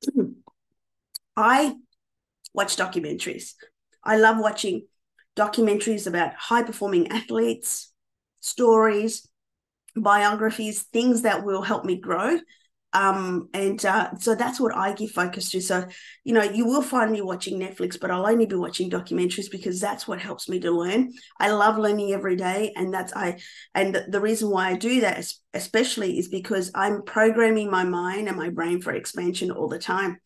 I 1.37 1.75
watch 2.53 2.75
documentaries. 2.75 3.53
I 4.03 4.17
love 4.17 4.37
watching 4.39 4.87
documentaries 5.35 6.07
about 6.07 6.33
high 6.35 6.63
performing 6.63 7.11
athletes, 7.11 7.91
stories, 8.39 9.27
biographies, 9.95 10.83
things 10.83 11.23
that 11.23 11.43
will 11.43 11.61
help 11.61 11.85
me 11.85 11.99
grow 11.99 12.39
um, 12.93 13.49
and 13.55 13.83
uh, 13.85 14.15
so 14.19 14.35
that's 14.35 14.59
what 14.59 14.75
I 14.75 14.93
give 14.93 15.09
focus 15.09 15.49
to. 15.49 15.61
So, 15.61 15.87
you 16.23 16.33
know, 16.33 16.43
you 16.43 16.65
will 16.65 16.83
find 16.83 17.11
me 17.11 17.21
watching 17.21 17.59
Netflix, 17.59 17.99
but 17.99 18.11
I'll 18.11 18.27
only 18.27 18.45
be 18.45 18.55
watching 18.55 18.89
documentaries 18.89 19.49
because 19.49 19.81
that's 19.81 20.07
what 20.07 20.21
helps 20.21 20.47
me 20.47 20.59
to 20.59 20.71
learn. 20.71 21.11
I 21.39 21.49
love 21.51 21.79
learning 21.79 22.13
every 22.13 22.35
day, 22.35 22.71
and 22.75 22.93
that's 22.93 23.11
I. 23.15 23.39
And 23.73 24.03
the 24.07 24.21
reason 24.21 24.51
why 24.51 24.69
I 24.69 24.75
do 24.75 25.01
that, 25.01 25.25
especially, 25.55 26.19
is 26.19 26.27
because 26.27 26.69
I'm 26.75 27.01
programming 27.01 27.71
my 27.71 27.83
mind 27.83 28.27
and 28.27 28.37
my 28.37 28.49
brain 28.49 28.79
for 28.79 28.93
expansion 28.93 29.49
all 29.49 29.67
the 29.67 29.79
time. 29.79 30.17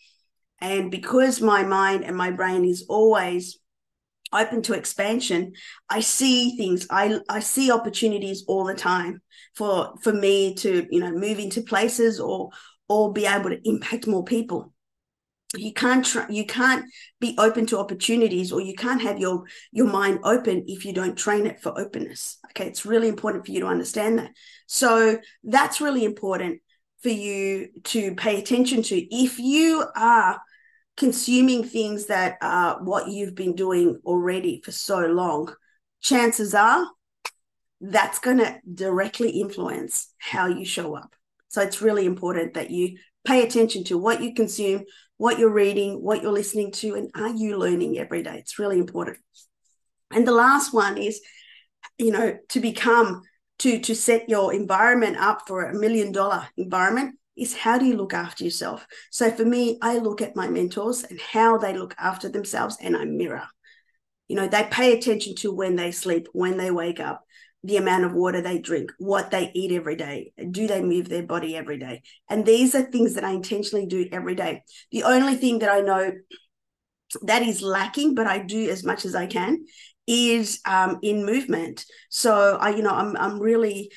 And 0.60 0.92
because 0.92 1.40
my 1.40 1.64
mind 1.64 2.04
and 2.04 2.18
my 2.18 2.32
brain 2.32 2.66
is 2.66 2.86
always 2.90 3.60
open 4.34 4.62
to 4.62 4.74
expansion 4.74 5.54
i 5.90 6.00
see 6.00 6.56
things 6.58 6.86
i 6.90 7.20
i 7.30 7.40
see 7.40 7.72
opportunities 7.72 8.44
all 8.48 8.66
the 8.66 8.74
time 8.74 9.22
for 9.56 9.96
for 10.02 10.14
me 10.14 10.54
to 10.54 10.86
you 10.92 11.00
know 11.00 11.12
move 11.12 11.40
into 11.40 11.62
places 11.62 12.20
or 12.20 12.50
or 12.90 13.12
be 13.12 13.26
able 13.26 13.50
to 13.50 13.68
impact 13.68 14.08
more 14.08 14.24
people. 14.24 14.74
You 15.56 15.74
can't 15.74 16.08
you 16.30 16.46
can't 16.46 16.86
be 17.22 17.34
open 17.38 17.66
to 17.68 17.80
opportunities 17.80 18.52
or 18.52 18.60
you 18.60 18.76
can't 18.76 19.02
have 19.02 19.18
your 19.18 19.46
your 19.72 19.88
mind 19.88 20.20
open 20.24 20.66
if 20.68 20.84
you 20.84 20.92
don't 20.92 21.18
train 21.18 21.46
it 21.46 21.62
for 21.62 21.78
openness. 21.80 22.38
Okay 22.50 22.68
it's 22.68 22.86
really 22.86 23.08
important 23.08 23.46
for 23.46 23.52
you 23.52 23.62
to 23.62 23.68
understand 23.68 24.20
that. 24.20 24.32
So 24.68 25.18
that's 25.46 25.80
really 25.80 26.04
important 26.04 26.62
for 27.02 27.10
you 27.10 27.70
to 27.86 28.14
pay 28.16 28.40
attention 28.40 28.82
to. 28.84 29.16
If 29.16 29.40
you 29.40 29.86
are 29.96 30.42
consuming 30.98 31.64
things 31.64 32.08
that 32.08 32.38
are 32.42 32.84
what 32.84 33.08
you've 33.08 33.36
been 33.36 33.56
doing 33.56 34.00
already 34.04 34.62
for 34.66 34.72
so 34.72 35.00
long, 35.06 35.54
chances 36.02 36.54
are 36.54 36.86
that's 37.80 38.20
going 38.20 38.40
to 38.40 38.60
directly 38.74 39.30
influence 39.30 40.14
how 40.18 40.48
you 40.48 40.66
show 40.66 40.96
up. 40.96 41.16
So 41.50 41.62
it's 41.62 41.82
really 41.82 42.06
important 42.06 42.56
that 42.56 42.72
you 42.72 42.98
pay 43.26 43.44
attention 43.44 43.84
to 43.86 43.98
what 43.98 44.22
you 44.22 44.34
consume, 44.34 44.86
what 45.18 45.38
you're 45.38 45.52
reading, 45.52 46.02
what 46.02 46.22
you're 46.22 46.32
listening 46.32 46.72
to, 46.72 46.96
and 46.96 47.12
are 47.16 47.36
you 47.36 47.58
learning 47.58 47.98
every 48.00 48.24
day? 48.24 48.38
It's 48.40 48.60
really 48.60 48.80
important. 48.80 49.20
And 50.12 50.28
the 50.28 50.32
last 50.32 50.74
one 50.74 50.98
is, 50.98 51.22
you 51.98 52.12
know, 52.12 52.38
to 52.50 52.60
become 52.60 53.22
to 53.60 53.80
to 53.80 53.96
set 53.96 54.30
your 54.30 54.54
environment 54.54 55.18
up 55.18 55.44
for 55.48 55.66
a 55.66 55.74
million 55.74 56.12
dollar 56.12 56.48
environment 56.58 57.16
is 57.38 57.56
how 57.56 57.78
do 57.78 57.86
you 57.86 57.96
look 57.96 58.14
after 58.14 58.44
yourself? 58.44 58.88
So 59.12 59.30
for 59.32 59.46
me, 59.46 59.78
I 59.82 60.00
look 60.00 60.22
at 60.22 60.36
my 60.36 60.48
mentors 60.48 61.04
and 61.04 61.20
how 61.20 61.58
they 61.58 61.78
look 61.78 61.96
after 61.98 62.30
themselves 62.30 62.78
and 62.82 62.96
I 62.96 63.06
mirror. 63.06 63.48
You 64.28 64.36
know, 64.36 64.48
they 64.48 64.68
pay 64.70 64.98
attention 64.98 65.36
to 65.36 65.54
when 65.54 65.76
they 65.76 65.92
sleep, 65.92 66.28
when 66.34 66.58
they 66.58 66.72
wake 66.72 67.00
up, 67.00 67.24
the 67.64 67.78
amount 67.78 68.06
of 68.06 68.14
water 68.14 68.42
they 68.42 68.60
drink, 68.60 68.92
what 68.98 69.32
they 69.32 69.52
eat 69.54 69.72
every 69.72 69.96
day, 69.96 70.32
do 70.52 70.68
they 70.68 70.82
move 70.82 71.10
their 71.10 71.24
body 71.24 71.56
every 71.56 71.78
day? 71.78 72.02
And 72.30 72.46
these 72.46 72.76
are 72.76 72.84
things 72.84 73.16
that 73.16 73.24
I 73.24 73.32
intentionally 73.32 73.86
do 73.86 74.08
every 74.12 74.36
day. 74.36 74.64
The 74.92 75.04
only 75.04 75.36
thing 75.36 75.60
that 75.60 75.72
I 75.72 75.82
know 75.82 76.12
that 77.24 77.42
is 77.42 77.62
lacking, 77.62 78.16
but 78.16 78.28
I 78.28 78.40
do 78.40 78.70
as 78.70 78.84
much 78.84 79.06
as 79.06 79.16
I 79.16 79.28
can, 79.28 79.66
is 80.06 80.60
um, 80.66 81.00
in 81.02 81.26
movement. 81.26 81.86
So 82.10 82.58
I, 82.60 82.70
you 82.70 82.84
know, 82.84 82.94
I'm 82.94 83.16
I'm 83.18 83.40
really 83.40 83.92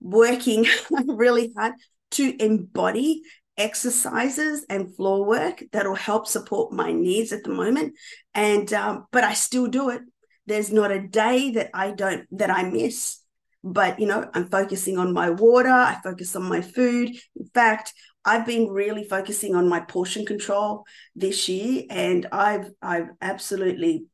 working 0.00 0.66
really 1.06 1.52
hard 1.56 1.74
to 2.12 2.34
embody 2.42 3.22
exercises 3.56 4.64
and 4.70 4.94
floor 4.96 5.24
work 5.24 5.62
that'll 5.72 5.94
help 5.94 6.26
support 6.26 6.72
my 6.72 6.92
needs 6.92 7.32
at 7.32 7.44
the 7.44 7.50
moment. 7.50 7.94
And 8.34 8.72
um, 8.72 9.06
but 9.12 9.22
i 9.24 9.34
still 9.34 9.66
do 9.66 9.90
it. 9.90 10.02
There's 10.46 10.72
not 10.72 10.90
a 10.90 11.06
day 11.06 11.52
that 11.52 11.70
i 11.74 11.90
don't 11.90 12.26
that 12.38 12.50
i 12.50 12.62
miss. 12.62 13.18
But 13.62 14.00
you 14.00 14.06
know 14.06 14.28
i'm 14.32 14.48
focusing 14.48 14.96
on 14.96 15.12
my 15.12 15.30
water 15.30 15.68
i 15.68 15.98
focus 16.02 16.34
on 16.34 16.44
my 16.44 16.62
food. 16.62 17.10
In 17.36 17.46
fact 17.52 17.92
i've 18.24 18.46
been 18.46 18.68
really 18.68 19.04
focusing 19.04 19.54
on 19.54 19.68
my 19.68 19.80
portion 19.80 20.24
control 20.24 20.84
this 21.14 21.48
year 21.48 21.84
and 21.90 22.26
i've 22.32 22.70
i've 22.80 23.10
absolutely 23.20 24.06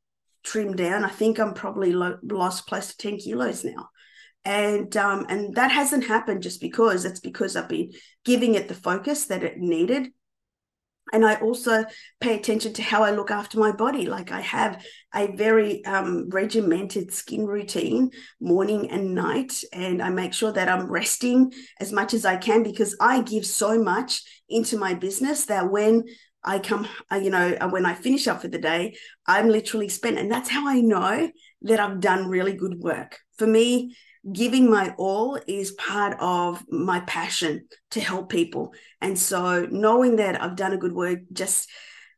trimmed 0.43 0.79
down. 0.79 1.05
I 1.05 1.09
think 1.09 1.39
i'm 1.39 1.55
probably 1.55 1.93
lo- 1.93 2.19
lost 2.23 2.67
close 2.67 2.89
to 2.89 2.97
10 2.97 3.19
kilos 3.19 3.65
now 3.65 3.91
and 4.47 4.97
um, 4.97 5.27
and 5.29 5.55
that 5.57 5.71
hasn't 5.73 6.07
happened 6.07 6.43
just 6.43 6.61
because 6.61 7.05
it's 7.05 7.21
because 7.21 7.57
I've 7.57 7.69
been 7.69 7.91
giving 8.25 8.55
it 8.55 8.69
the 8.69 8.75
focus 8.75 9.27
that 9.27 9.43
it 9.43 9.59
needed. 9.59 10.13
and 11.13 11.25
I 11.25 11.37
also 11.37 11.85
pay 12.21 12.35
attention 12.37 12.73
to 12.75 12.83
how 12.83 13.05
I 13.05 13.13
look 13.13 13.31
after 13.31 13.59
my 13.61 13.71
body. 13.71 14.07
Like 14.07 14.33
I 14.33 14.41
have 14.41 14.85
a 15.15 15.29
very 15.37 15.85
um, 15.85 16.29
regimented 16.31 17.13
skin 17.13 17.47
routine, 17.47 18.11
morning 18.41 18.91
and 18.91 19.15
night, 19.15 19.63
and 19.73 20.03
I 20.03 20.11
make 20.11 20.35
sure 20.35 20.53
that 20.53 20.69
I'm 20.69 20.91
resting 20.91 21.53
as 21.81 21.93
much 21.93 22.13
as 22.13 22.25
I 22.25 22.37
can 22.37 22.63
because 22.65 22.97
I 23.01 23.23
give 23.23 23.47
so 23.47 23.81
much 23.83 24.23
into 24.49 24.77
my 24.79 24.95
business 24.95 25.47
that 25.47 25.71
when 25.71 26.05
I 26.43 26.59
come, 26.59 26.89
uh, 27.13 27.17
you 27.17 27.31
know, 27.31 27.57
uh, 27.61 27.69
when 27.69 27.87
I 27.87 27.95
finish 27.95 28.27
up 28.27 28.43
for 28.43 28.49
the 28.49 28.59
day, 28.59 28.97
I'm 29.27 29.49
literally 29.49 29.89
spent, 29.89 30.19
and 30.19 30.31
that's 30.31 30.49
how 30.49 30.69
I 30.69 30.81
know 30.81 31.31
that 31.63 31.81
I've 31.81 32.01
done 32.01 32.29
really 32.29 32.55
good 32.55 32.79
work. 32.79 33.19
For 33.39 33.47
me, 33.47 33.95
giving 34.33 34.69
my 34.71 34.95
all 34.99 35.39
is 35.47 35.73
part 35.73 36.17
of 36.21 36.65
my 36.69 37.01
passion 37.01 37.69
to 37.93 38.01
help 38.01 38.29
people. 38.29 38.73
And 39.01 39.19
so 39.19 39.67
knowing 39.71 40.17
that 40.17 40.41
I've 40.43 40.57
done 40.57 40.73
a 40.73 40.79
good 40.79 40.93
work 40.93 41.21
just 41.33 41.69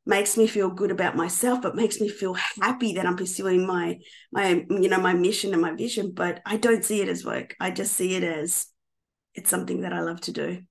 makes 0.07 0.39
me 0.39 0.47
feel 0.47 0.71
good 0.71 0.91
about 0.91 1.17
myself. 1.17 1.61
But 1.61 1.77
makes 1.77 2.01
me 2.01 2.09
feel 2.09 2.35
happy 2.35 2.95
that 2.95 3.07
i'm 3.07 3.17
pursuing 3.17 3.67
my 3.67 3.99
my 4.33 4.65
you 4.71 4.89
know 4.89 5.01
my 5.01 5.13
mission 5.13 5.53
and 5.53 5.61
my 5.61 5.75
vision 5.75 6.13
but 6.15 6.41
i 6.47 6.57
don't 6.57 6.85
see 6.85 7.03
it 7.03 7.09
as 7.09 7.25
work. 7.25 7.55
I 7.61 7.71
just 7.71 7.93
see 7.93 8.15
it 8.15 8.23
as 8.23 8.67
it's 9.35 9.51
something 9.51 9.83
that 9.83 9.93
i 9.93 10.01
love 10.01 10.21
to 10.23 10.33
do. 10.33 10.63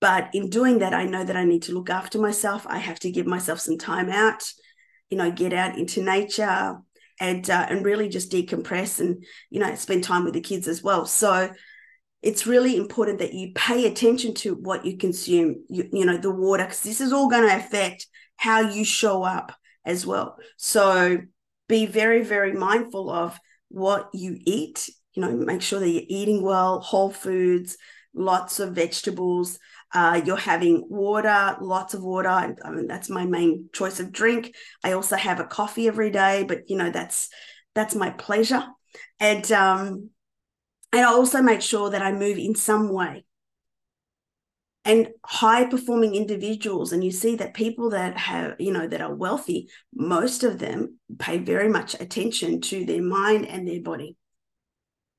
But 0.00 0.30
in 0.34 0.50
doing 0.50 0.78
that 0.78 0.94
i 0.94 1.04
know 1.04 1.24
that 1.24 1.36
i 1.36 1.44
need 1.44 1.62
to 1.64 1.72
look 1.72 1.90
after 1.90 2.20
myself. 2.20 2.64
I 2.68 2.78
have 2.78 3.00
to 3.00 3.10
give 3.10 3.26
myself 3.26 3.58
some 3.60 3.78
time 3.78 4.08
out 4.10 4.44
you 5.10 5.18
know 5.18 5.30
get 5.30 5.52
out 5.52 5.76
into 5.76 6.02
nature 6.02 6.78
and 7.20 7.48
uh, 7.48 7.66
and 7.68 7.84
really 7.84 8.08
just 8.08 8.30
decompress 8.30 9.00
and 9.00 9.24
you 9.50 9.60
know 9.60 9.74
spend 9.74 10.04
time 10.04 10.24
with 10.24 10.34
the 10.34 10.40
kids 10.40 10.68
as 10.68 10.82
well. 10.82 11.06
So 11.06 11.50
it's 12.22 12.46
really 12.46 12.76
important 12.76 13.18
that 13.18 13.34
you 13.34 13.52
pay 13.54 13.86
attention 13.86 14.34
to 14.34 14.54
what 14.54 14.84
you 14.84 14.96
consume 14.96 15.64
you, 15.68 15.88
you 15.92 16.04
know 16.04 16.16
the 16.16 16.30
water 16.30 16.64
because 16.64 16.82
this 16.82 17.00
is 17.00 17.12
all 17.12 17.28
going 17.28 17.48
to 17.48 17.56
affect 17.56 18.06
how 18.36 18.60
you 18.60 18.84
show 18.84 19.22
up 19.22 19.52
as 19.84 20.06
well. 20.06 20.36
So 20.56 21.18
be 21.68 21.86
very 21.86 22.22
very 22.22 22.52
mindful 22.52 23.10
of 23.10 23.38
what 23.68 24.10
you 24.12 24.38
eat. 24.44 24.88
You 25.14 25.22
know 25.22 25.32
make 25.32 25.62
sure 25.62 25.80
that 25.80 25.88
you're 25.88 26.02
eating 26.08 26.42
well 26.42 26.80
whole 26.80 27.10
foods 27.10 27.76
lots 28.14 28.60
of 28.60 28.74
vegetables 28.74 29.58
uh, 29.92 30.20
you're 30.24 30.36
having 30.36 30.84
water, 30.88 31.56
lots 31.60 31.94
of 31.94 32.02
water. 32.02 32.28
I 32.28 32.70
mean, 32.70 32.86
that's 32.86 33.10
my 33.10 33.26
main 33.26 33.68
choice 33.72 34.00
of 34.00 34.12
drink. 34.12 34.54
I 34.82 34.92
also 34.92 35.16
have 35.16 35.38
a 35.38 35.44
coffee 35.44 35.86
every 35.86 36.10
day, 36.10 36.44
but 36.48 36.70
you 36.70 36.76
know 36.76 36.90
that's 36.90 37.28
that's 37.74 37.94
my 37.94 38.10
pleasure, 38.10 38.64
and 39.20 39.50
um, 39.52 40.10
and 40.92 41.02
I 41.02 41.04
also 41.04 41.42
make 41.42 41.62
sure 41.62 41.90
that 41.90 42.02
I 42.02 42.12
move 42.12 42.38
in 42.38 42.54
some 42.54 42.92
way. 42.92 43.24
And 44.84 45.10
high 45.24 45.66
performing 45.66 46.16
individuals, 46.16 46.92
and 46.92 47.04
you 47.04 47.12
see 47.12 47.36
that 47.36 47.54
people 47.54 47.90
that 47.90 48.16
have, 48.16 48.56
you 48.58 48.72
know, 48.72 48.88
that 48.88 49.00
are 49.00 49.14
wealthy, 49.14 49.68
most 49.94 50.42
of 50.42 50.58
them 50.58 50.98
pay 51.20 51.38
very 51.38 51.68
much 51.68 51.94
attention 51.94 52.60
to 52.62 52.84
their 52.84 53.02
mind 53.02 53.46
and 53.46 53.68
their 53.68 53.80
body. 53.80 54.16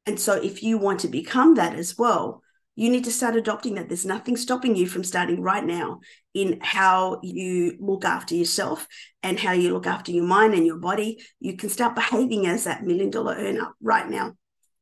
And 0.06 0.20
so, 0.20 0.34
if 0.34 0.64
you 0.64 0.78
want 0.78 1.00
to 1.02 1.08
become 1.08 1.56
that 1.56 1.76
as 1.76 1.98
well, 1.98 2.43
you 2.76 2.90
need 2.90 3.04
to 3.04 3.12
start 3.12 3.36
adopting 3.36 3.76
that. 3.76 3.88
There's 3.88 4.06
nothing 4.06 4.36
stopping 4.36 4.76
you 4.76 4.88
from 4.88 5.04
starting 5.04 5.42
right 5.42 5.64
now 5.64 6.00
in 6.34 6.60
how 6.62 7.20
you 7.22 7.78
look 7.80 8.04
after 8.04 8.36
yourself 8.36 8.88
and 9.22 9.40
how 9.40 9.52
you 9.52 9.72
look 9.74 9.86
after 9.86 10.12
your 10.12 10.26
mind 10.26 10.54
and 10.54 10.66
your 10.66 10.78
body. 10.78 11.24
You 11.40 11.56
can 11.56 11.70
start 11.70 11.96
behaving 11.96 12.48
as 12.48 12.64
that 12.64 12.84
million 12.84 13.10
dollar 13.10 13.36
earner 13.36 13.70
right 13.82 14.10
now. 14.10 14.34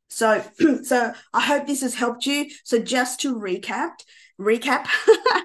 So, 0.08 0.42
so 0.82 1.12
I 1.32 1.40
hope 1.40 1.66
this 1.66 1.82
has 1.82 1.94
helped 1.94 2.26
you. 2.26 2.50
So 2.64 2.78
just 2.78 3.20
to 3.20 3.34
recap, 3.34 3.92
recap, 4.40 4.86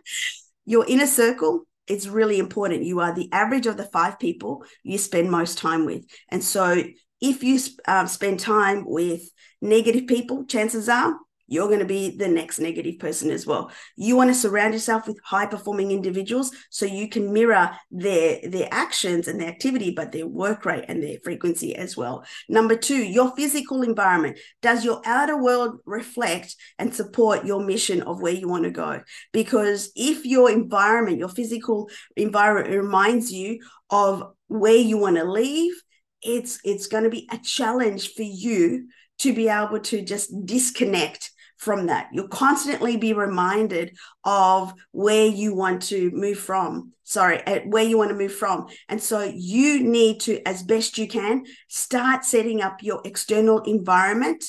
your 0.66 0.86
inner 0.88 1.08
circle 1.08 1.66
is 1.88 2.10
really 2.10 2.40
important. 2.40 2.84
You 2.84 3.00
are 3.00 3.14
the 3.14 3.30
average 3.32 3.66
of 3.66 3.78
the 3.78 3.86
five 3.86 4.20
people 4.20 4.64
you 4.84 4.98
spend 4.98 5.32
most 5.32 5.58
time 5.58 5.86
with. 5.86 6.06
And 6.30 6.44
so 6.44 6.84
if 7.22 7.44
you 7.44 7.60
um, 7.88 8.08
spend 8.08 8.40
time 8.40 8.84
with 8.86 9.22
negative 9.62 10.08
people, 10.08 10.46
chances 10.46 10.90
are 10.90 11.18
you're 11.48 11.68
going 11.68 11.80
to 11.80 11.86
be 11.86 12.16
the 12.16 12.28
next 12.28 12.60
negative 12.60 13.00
person 13.00 13.32
as 13.32 13.48
well. 13.48 13.72
You 13.96 14.16
want 14.16 14.30
to 14.30 14.36
surround 14.36 14.74
yourself 14.74 15.08
with 15.08 15.20
high 15.24 15.46
performing 15.46 15.92
individuals 15.92 16.52
so 16.70 16.86
you 16.86 17.10
can 17.10 17.34
mirror 17.34 17.72
their 17.90 18.40
their 18.44 18.68
actions 18.72 19.28
and 19.28 19.40
their 19.40 19.48
activity, 19.48 19.92
but 19.92 20.12
their 20.12 20.28
work 20.28 20.66
rate 20.66 20.86
and 20.88 21.02
their 21.02 21.18
frequency 21.24 21.76
as 21.76 21.96
well. 21.96 22.26
Number 22.50 22.76
two, 22.76 23.04
your 23.04 23.36
physical 23.36 23.82
environment. 23.82 24.38
Does 24.62 24.84
your 24.84 25.02
outer 25.06 25.42
world 25.42 25.80
reflect 25.86 26.56
and 26.78 26.94
support 26.94 27.46
your 27.46 27.64
mission 27.64 28.02
of 28.02 28.22
where 28.22 28.34
you 28.34 28.48
want 28.48 28.66
to 28.66 28.72
go? 28.72 29.02
Because 29.32 29.92
if 29.96 30.26
your 30.26 30.52
environment, 30.52 31.20
your 31.20 31.30
physical 31.30 31.90
environment 32.16 32.76
reminds 32.76 33.32
you 33.32 33.60
of 33.90 34.24
where 34.48 34.76
you 34.76 34.98
want 34.98 35.16
to 35.16 35.24
leave, 35.24 35.74
it's 36.22 36.60
it's 36.64 36.88
going 36.88 37.04
to 37.04 37.10
be 37.10 37.28
a 37.32 37.38
challenge 37.38 38.14
for 38.14 38.24
you 38.24 38.88
to 39.20 39.34
be 39.34 39.50
able 39.50 39.80
to 39.80 40.02
just 40.02 40.32
disconnect 40.46 41.32
from 41.58 41.88
that. 41.88 42.10
You'll 42.14 42.28
constantly 42.28 42.98
be 42.98 43.14
reminded 43.14 43.98
of 44.24 44.74
where 44.92 45.26
you 45.26 45.54
want 45.54 45.84
to 45.84 46.12
move 46.12 46.40
from. 46.40 46.94
Sorry, 47.04 47.38
at 47.40 47.68
where 47.68 47.84
you 47.84 47.98
want 47.98 48.10
to 48.10 48.16
move 48.16 48.34
from. 48.34 48.68
And 48.90 49.02
so 49.02 49.24
you 49.36 49.84
need 49.84 50.20
to, 50.22 50.42
as 50.48 50.64
best 50.64 50.98
you 50.98 51.08
can, 51.08 51.46
start 51.68 52.26
setting 52.26 52.62
up 52.62 52.84
your 52.84 53.02
external 53.06 53.62
environment 53.64 54.44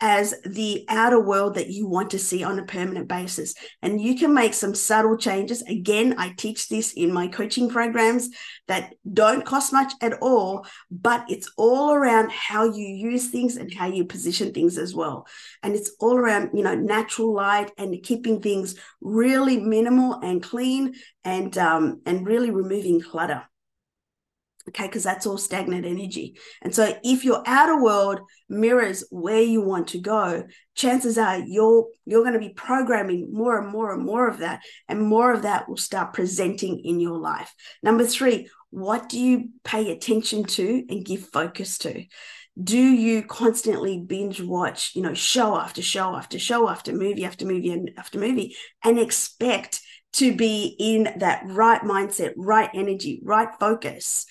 as 0.00 0.34
the 0.44 0.84
outer 0.88 1.20
world 1.20 1.54
that 1.54 1.68
you 1.68 1.86
want 1.86 2.10
to 2.10 2.18
see 2.18 2.42
on 2.42 2.58
a 2.58 2.64
permanent 2.64 3.08
basis. 3.08 3.54
And 3.82 4.00
you 4.00 4.16
can 4.16 4.32
make 4.32 4.54
some 4.54 4.74
subtle 4.74 5.16
changes. 5.16 5.62
Again, 5.62 6.14
I 6.18 6.30
teach 6.30 6.68
this 6.68 6.92
in 6.92 7.12
my 7.12 7.28
coaching 7.28 7.68
programs 7.68 8.30
that 8.68 8.94
don't 9.12 9.44
cost 9.44 9.72
much 9.72 9.92
at 10.00 10.14
all, 10.22 10.66
but 10.90 11.24
it's 11.28 11.50
all 11.56 11.92
around 11.92 12.30
how 12.30 12.64
you 12.64 12.86
use 12.86 13.28
things 13.28 13.56
and 13.56 13.72
how 13.72 13.86
you 13.88 14.04
position 14.04 14.52
things 14.52 14.78
as 14.78 14.94
well. 14.94 15.26
And 15.62 15.74
it's 15.74 15.92
all 16.00 16.16
around, 16.16 16.50
you 16.54 16.62
know, 16.62 16.74
natural 16.74 17.34
light 17.34 17.70
and 17.76 18.02
keeping 18.02 18.40
things 18.40 18.76
really 19.00 19.58
minimal 19.60 20.20
and 20.22 20.42
clean 20.42 20.94
and 21.24 21.56
um, 21.58 22.00
and 22.06 22.26
really 22.26 22.50
removing 22.50 23.00
clutter 23.00 23.42
okay 24.68 24.86
because 24.86 25.02
that's 25.02 25.26
all 25.26 25.38
stagnant 25.38 25.86
energy. 25.86 26.36
And 26.62 26.74
so 26.74 26.96
if 27.02 27.24
your 27.24 27.42
outer 27.46 27.80
world 27.82 28.20
mirrors 28.48 29.04
where 29.10 29.42
you 29.42 29.60
want 29.60 29.88
to 29.88 29.98
go 29.98 30.44
chances 30.74 31.18
are 31.18 31.38
you're 31.38 31.86
you're 32.06 32.22
going 32.22 32.34
to 32.34 32.46
be 32.46 32.54
programming 32.54 33.28
more 33.32 33.60
and 33.60 33.70
more 33.70 33.92
and 33.92 34.04
more 34.04 34.28
of 34.28 34.38
that 34.38 34.60
and 34.88 35.02
more 35.02 35.32
of 35.32 35.42
that 35.42 35.68
will 35.68 35.76
start 35.76 36.12
presenting 36.12 36.80
in 36.84 37.00
your 37.00 37.18
life. 37.18 37.54
Number 37.82 38.04
3 38.04 38.48
what 38.70 39.08
do 39.08 39.18
you 39.18 39.48
pay 39.64 39.90
attention 39.90 40.44
to 40.44 40.84
and 40.88 41.04
give 41.04 41.28
focus 41.28 41.76
to? 41.78 42.04
Do 42.62 42.78
you 42.78 43.22
constantly 43.24 43.98
binge 43.98 44.40
watch 44.40 44.92
you 44.94 45.02
know 45.02 45.14
show 45.14 45.56
after 45.56 45.82
show 45.82 46.14
after 46.14 46.38
show 46.38 46.68
after 46.68 46.92
movie 46.92 47.24
after 47.24 47.46
movie 47.46 47.70
and 47.70 47.90
after 47.96 48.18
movie 48.18 48.56
and 48.84 48.98
expect 48.98 49.80
to 50.12 50.34
be 50.34 50.76
in 50.78 51.08
that 51.18 51.42
right 51.46 51.82
mindset 51.82 52.32
right 52.36 52.70
energy 52.74 53.20
right 53.22 53.48
focus 53.58 54.26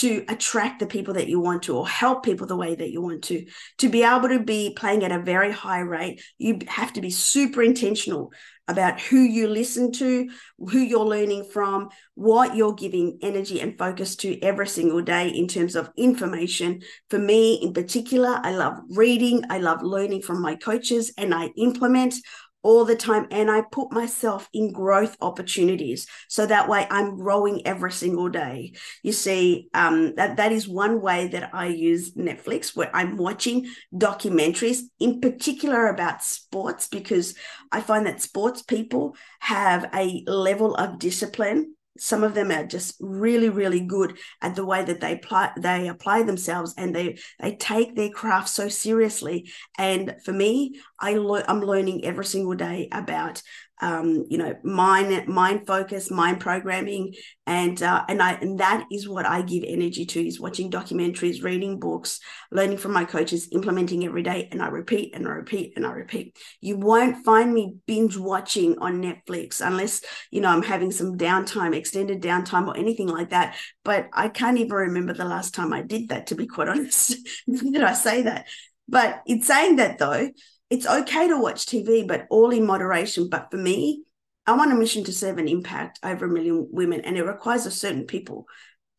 to 0.00 0.24
attract 0.28 0.80
the 0.80 0.86
people 0.86 1.14
that 1.14 1.28
you 1.28 1.40
want 1.40 1.64
to 1.64 1.76
or 1.76 1.86
help 1.86 2.24
people 2.24 2.46
the 2.46 2.56
way 2.56 2.74
that 2.74 2.90
you 2.90 3.02
want 3.02 3.24
to. 3.24 3.46
To 3.78 3.88
be 3.88 4.02
able 4.02 4.28
to 4.28 4.40
be 4.40 4.74
playing 4.74 5.04
at 5.04 5.12
a 5.12 5.22
very 5.22 5.52
high 5.52 5.80
rate 5.80 6.22
you 6.38 6.58
have 6.68 6.92
to 6.94 7.00
be 7.00 7.10
super 7.10 7.62
intentional 7.62 8.32
about 8.66 9.00
who 9.00 9.18
you 9.18 9.48
listen 9.48 9.90
to 9.90 10.30
who 10.58 10.78
you're 10.78 11.04
learning 11.04 11.44
from 11.44 11.88
what 12.14 12.54
you're 12.54 12.74
giving 12.74 13.18
energy 13.20 13.60
and 13.60 13.76
focus 13.76 14.14
to 14.16 14.40
every 14.42 14.68
single 14.68 15.02
day 15.02 15.28
in 15.28 15.48
terms 15.48 15.74
of 15.74 15.90
information. 15.96 16.80
For 17.10 17.18
me 17.18 17.54
in 17.54 17.72
particular 17.72 18.40
i 18.42 18.52
love 18.52 18.78
reading 18.90 19.42
i 19.50 19.58
love 19.58 19.82
learning 19.82 20.22
from 20.22 20.40
my 20.40 20.54
coaches 20.54 21.12
and 21.18 21.34
i 21.34 21.50
implement 21.56 22.14
all 22.62 22.84
the 22.84 22.96
time 22.96 23.26
and 23.30 23.50
I 23.50 23.62
put 23.72 23.92
myself 23.92 24.48
in 24.52 24.72
growth 24.72 25.16
opportunities. 25.20 26.06
So 26.28 26.46
that 26.46 26.68
way 26.68 26.86
I'm 26.90 27.16
growing 27.16 27.66
every 27.66 27.92
single 27.92 28.28
day. 28.28 28.72
You 29.02 29.12
see, 29.12 29.68
um, 29.74 30.14
that 30.16 30.36
that 30.36 30.52
is 30.52 30.68
one 30.68 31.00
way 31.00 31.28
that 31.28 31.50
I 31.54 31.66
use 31.66 32.14
Netflix 32.14 32.76
where 32.76 32.94
I'm 32.94 33.16
watching 33.16 33.68
documentaries 33.94 34.82
in 34.98 35.20
particular 35.20 35.88
about 35.88 36.22
sports 36.22 36.88
because 36.88 37.34
I 37.72 37.80
find 37.80 38.06
that 38.06 38.20
sports 38.20 38.62
people 38.62 39.16
have 39.40 39.88
a 39.94 40.22
level 40.26 40.74
of 40.74 40.98
discipline. 40.98 41.74
Some 41.98 42.22
of 42.22 42.34
them 42.34 42.50
are 42.50 42.64
just 42.64 42.96
really 43.00 43.48
really 43.48 43.80
good 43.80 44.18
at 44.40 44.54
the 44.54 44.64
way 44.64 44.84
that 44.84 45.00
they 45.00 45.14
apply 45.14 45.52
they 45.58 45.88
apply 45.88 46.22
themselves 46.22 46.72
and 46.78 46.94
they 46.94 47.18
they 47.40 47.56
take 47.56 47.94
their 47.94 48.10
craft 48.10 48.48
so 48.48 48.68
seriously. 48.68 49.50
And 49.76 50.14
for 50.24 50.32
me 50.32 50.80
I 51.00 51.14
lo- 51.14 51.42
I'm 51.46 51.60
learning 51.60 52.04
every 52.04 52.24
single 52.24 52.54
day 52.54 52.88
about 52.92 53.42
um, 53.82 54.26
you 54.28 54.36
know, 54.36 54.54
mind 54.62 55.26
mind 55.26 55.66
focus, 55.66 56.10
mind 56.10 56.40
programming, 56.40 57.14
and 57.46 57.82
uh, 57.82 58.04
and 58.08 58.22
I 58.22 58.32
and 58.32 58.60
that 58.60 58.84
is 58.92 59.08
what 59.08 59.26
I 59.26 59.42
give 59.42 59.64
energy 59.66 60.04
to 60.04 60.26
is 60.26 60.38
watching 60.38 60.70
documentaries, 60.70 61.42
reading 61.42 61.80
books, 61.80 62.20
learning 62.50 62.76
from 62.76 62.92
my 62.92 63.04
coaches, 63.04 63.48
implementing 63.52 64.04
every 64.04 64.22
day, 64.22 64.48
and 64.52 64.62
I 64.62 64.68
repeat 64.68 65.14
and 65.14 65.26
I 65.26 65.30
repeat 65.30 65.72
and 65.76 65.86
I 65.86 65.92
repeat. 65.92 66.36
You 66.60 66.76
won't 66.76 67.24
find 67.24 67.52
me 67.54 67.76
binge 67.86 68.16
watching 68.16 68.76
on 68.78 69.02
Netflix 69.02 69.64
unless 69.66 70.02
you 70.30 70.40
know 70.42 70.48
I'm 70.48 70.62
having 70.62 70.92
some 70.92 71.16
downtime, 71.16 71.74
extended 71.74 72.20
downtime, 72.22 72.68
or 72.68 72.76
anything 72.76 73.08
like 73.08 73.30
that. 73.30 73.56
But 73.82 74.08
I 74.12 74.28
can't 74.28 74.58
even 74.58 74.72
remember 74.72 75.14
the 75.14 75.24
last 75.24 75.54
time 75.54 75.72
I 75.72 75.82
did 75.82 76.10
that. 76.10 76.26
To 76.28 76.34
be 76.34 76.46
quite 76.46 76.68
honest, 76.68 77.16
did 77.48 77.82
I 77.82 77.94
say 77.94 78.22
that? 78.22 78.46
But 78.88 79.22
in 79.24 79.40
saying 79.42 79.76
that 79.76 79.98
though, 79.98 80.28
it's 80.70 80.86
okay 80.86 81.28
to 81.28 81.38
watch 81.38 81.66
TV, 81.66 82.06
but 82.06 82.26
all 82.30 82.50
in 82.50 82.64
moderation. 82.64 83.28
But 83.28 83.50
for 83.50 83.56
me, 83.56 84.04
I 84.46 84.56
want 84.56 84.72
a 84.72 84.76
mission 84.76 85.04
to 85.04 85.12
serve 85.12 85.38
and 85.38 85.48
impact 85.48 85.98
over 86.02 86.24
a 86.24 86.28
million 86.28 86.68
women, 86.70 87.02
and 87.02 87.16
it 87.16 87.24
requires 87.24 87.66
a 87.66 87.70
certain 87.70 88.06
people, 88.06 88.46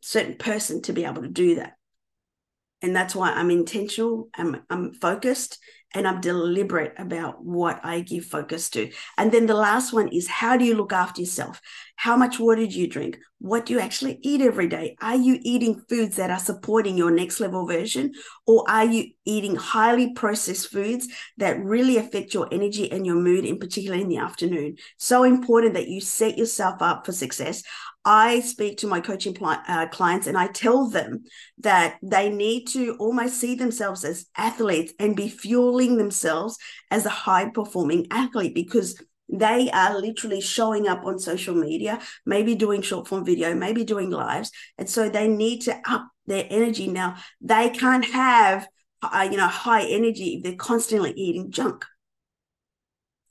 certain 0.02 0.36
person 0.36 0.82
to 0.84 0.94
be 0.94 1.06
able 1.06 1.22
to 1.22 1.30
do 1.30 1.56
that. 1.56 1.74
And 2.82 2.96
that's 2.96 3.16
why 3.16 3.32
I'm 3.32 3.52
intentional, 3.52 4.30
I'm, 4.36 4.64
I'm 4.70 4.94
focused, 4.94 5.60
and 5.94 6.08
I'm 6.08 6.22
deliberate 6.22 6.94
about 6.98 7.44
what 7.44 7.80
I 7.84 8.02
give 8.02 8.26
focus 8.26 8.70
to. 8.72 8.92
And 9.18 9.32
then 9.32 9.46
the 9.46 9.54
last 9.54 9.94
one 9.94 10.08
is 10.08 10.28
how 10.28 10.58
do 10.58 10.66
you 10.66 10.76
look 10.76 10.94
after 10.94 11.22
yourself? 11.22 11.62
How 11.96 12.16
much 12.16 12.40
water 12.40 12.66
do 12.66 12.80
you 12.80 12.88
drink? 12.88 13.18
What 13.40 13.66
do 13.66 13.74
you 13.74 13.80
actually 13.80 14.20
eat 14.22 14.42
every 14.42 14.68
day? 14.68 14.96
Are 15.02 15.16
you 15.16 15.40
eating 15.42 15.84
foods 15.90 16.16
that 16.16 16.30
are 16.30 16.40
supporting 16.40 16.98
your 16.98 17.12
next 17.12 17.40
level 17.40 17.68
version? 17.68 18.14
Or 18.48 18.64
are 18.70 18.86
you 18.86 19.12
eating 19.26 19.56
highly 19.56 20.14
processed 20.14 20.72
foods 20.72 21.08
that 21.38 21.64
really 21.64 21.98
affect 21.98 22.34
your 22.34 22.48
energy 22.52 22.92
and 22.92 23.06
your 23.06 23.16
mood, 23.16 23.46
in 23.46 23.60
particular 23.60 23.98
in 23.98 24.08
the 24.08 24.18
afternoon? 24.18 24.78
So 24.98 25.24
important 25.24 25.74
that 25.74 25.88
you 25.90 26.02
set 26.02 26.38
yourself 26.38 26.82
up 26.82 27.06
for 27.06 27.12
success. 27.12 27.64
I 28.04 28.40
speak 28.40 28.78
to 28.80 28.88
my 28.88 29.00
coaching 29.00 29.36
uh, 29.44 29.88
clients 29.92 30.26
and 30.26 30.38
I 30.38 30.48
tell 30.48 30.90
them 30.90 31.24
that 31.60 31.98
they 32.02 32.30
need 32.30 32.66
to 32.70 32.96
almost 33.00 33.40
see 33.40 33.56
themselves 33.56 34.04
as 34.04 34.26
athletes 34.36 34.94
and 35.00 35.16
be 35.16 35.30
fueling 35.30 35.81
themselves 35.90 36.58
as 36.90 37.06
a 37.06 37.10
high 37.10 37.50
performing 37.50 38.08
athlete 38.12 38.56
because 38.56 39.02
they 39.30 39.70
are 39.72 39.98
literally 39.98 40.42
showing 40.42 40.88
up 40.88 41.06
on 41.06 41.18
social 41.18 41.56
media, 41.56 42.00
maybe 42.26 42.54
doing 42.56 42.82
short 42.82 43.08
form 43.08 43.24
video, 43.24 43.56
maybe 43.56 43.84
doing 43.84 44.10
lives. 44.10 44.52
And 44.78 44.90
so 44.90 45.10
they 45.10 45.28
need 45.28 45.62
to 45.62 45.80
up 45.90 46.08
their 46.26 46.46
energy. 46.50 46.88
Now, 46.88 47.16
they 47.40 47.70
can't 47.70 48.06
have, 48.06 48.68
uh, 49.02 49.28
you 49.32 49.38
know, 49.38 49.48
high 49.48 49.84
energy 49.84 50.36
if 50.36 50.44
they're 50.44 50.56
constantly 50.56 51.12
eating 51.12 51.52
junk. 51.52 51.86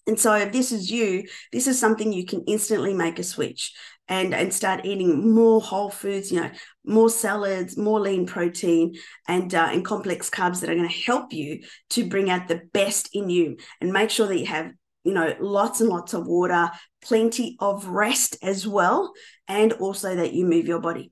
And 0.06 0.18
so 0.18 0.34
if 0.34 0.52
this 0.52 0.72
is 0.72 0.90
you, 0.90 1.24
this 1.52 1.66
is 1.66 1.78
something 1.78 2.12
you 2.12 2.24
can 2.24 2.42
instantly 2.46 2.94
make 2.94 3.18
a 3.18 3.22
switch 3.22 3.72
and 4.10 4.34
and 4.34 4.52
start 4.52 4.84
eating 4.84 5.32
more 5.32 5.60
whole 5.60 5.88
foods 5.88 6.30
you 6.30 6.40
know 6.40 6.50
more 6.84 7.08
salads 7.08 7.78
more 7.78 8.00
lean 8.00 8.26
protein 8.26 8.94
and 9.28 9.54
uh, 9.54 9.70
and 9.72 9.84
complex 9.84 10.28
carbs 10.28 10.60
that 10.60 10.68
are 10.68 10.74
going 10.74 10.88
to 10.88 11.04
help 11.06 11.32
you 11.32 11.60
to 11.88 12.06
bring 12.06 12.28
out 12.28 12.48
the 12.48 12.60
best 12.74 13.08
in 13.14 13.30
you 13.30 13.56
and 13.80 13.92
make 13.92 14.10
sure 14.10 14.26
that 14.26 14.38
you 14.38 14.46
have 14.46 14.70
you 15.04 15.14
know 15.14 15.34
lots 15.40 15.80
and 15.80 15.88
lots 15.88 16.12
of 16.12 16.26
water 16.26 16.70
plenty 17.00 17.56
of 17.60 17.86
rest 17.86 18.36
as 18.42 18.66
well 18.66 19.12
and 19.48 19.72
also 19.74 20.14
that 20.16 20.34
you 20.34 20.44
move 20.44 20.66
your 20.66 20.80
body 20.80 21.10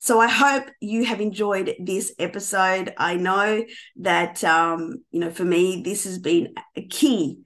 so 0.00 0.20
I 0.20 0.28
hope 0.28 0.70
you 0.80 1.04
have 1.06 1.20
enjoyed 1.20 1.74
this 1.80 2.14
episode. 2.20 2.94
I 2.96 3.16
know 3.16 3.64
that 3.96 4.44
um, 4.44 5.02
you 5.10 5.18
know 5.18 5.30
for 5.30 5.44
me 5.44 5.82
this 5.82 6.04
has 6.04 6.20
been 6.20 6.54
a 6.76 6.86
key 6.86 7.40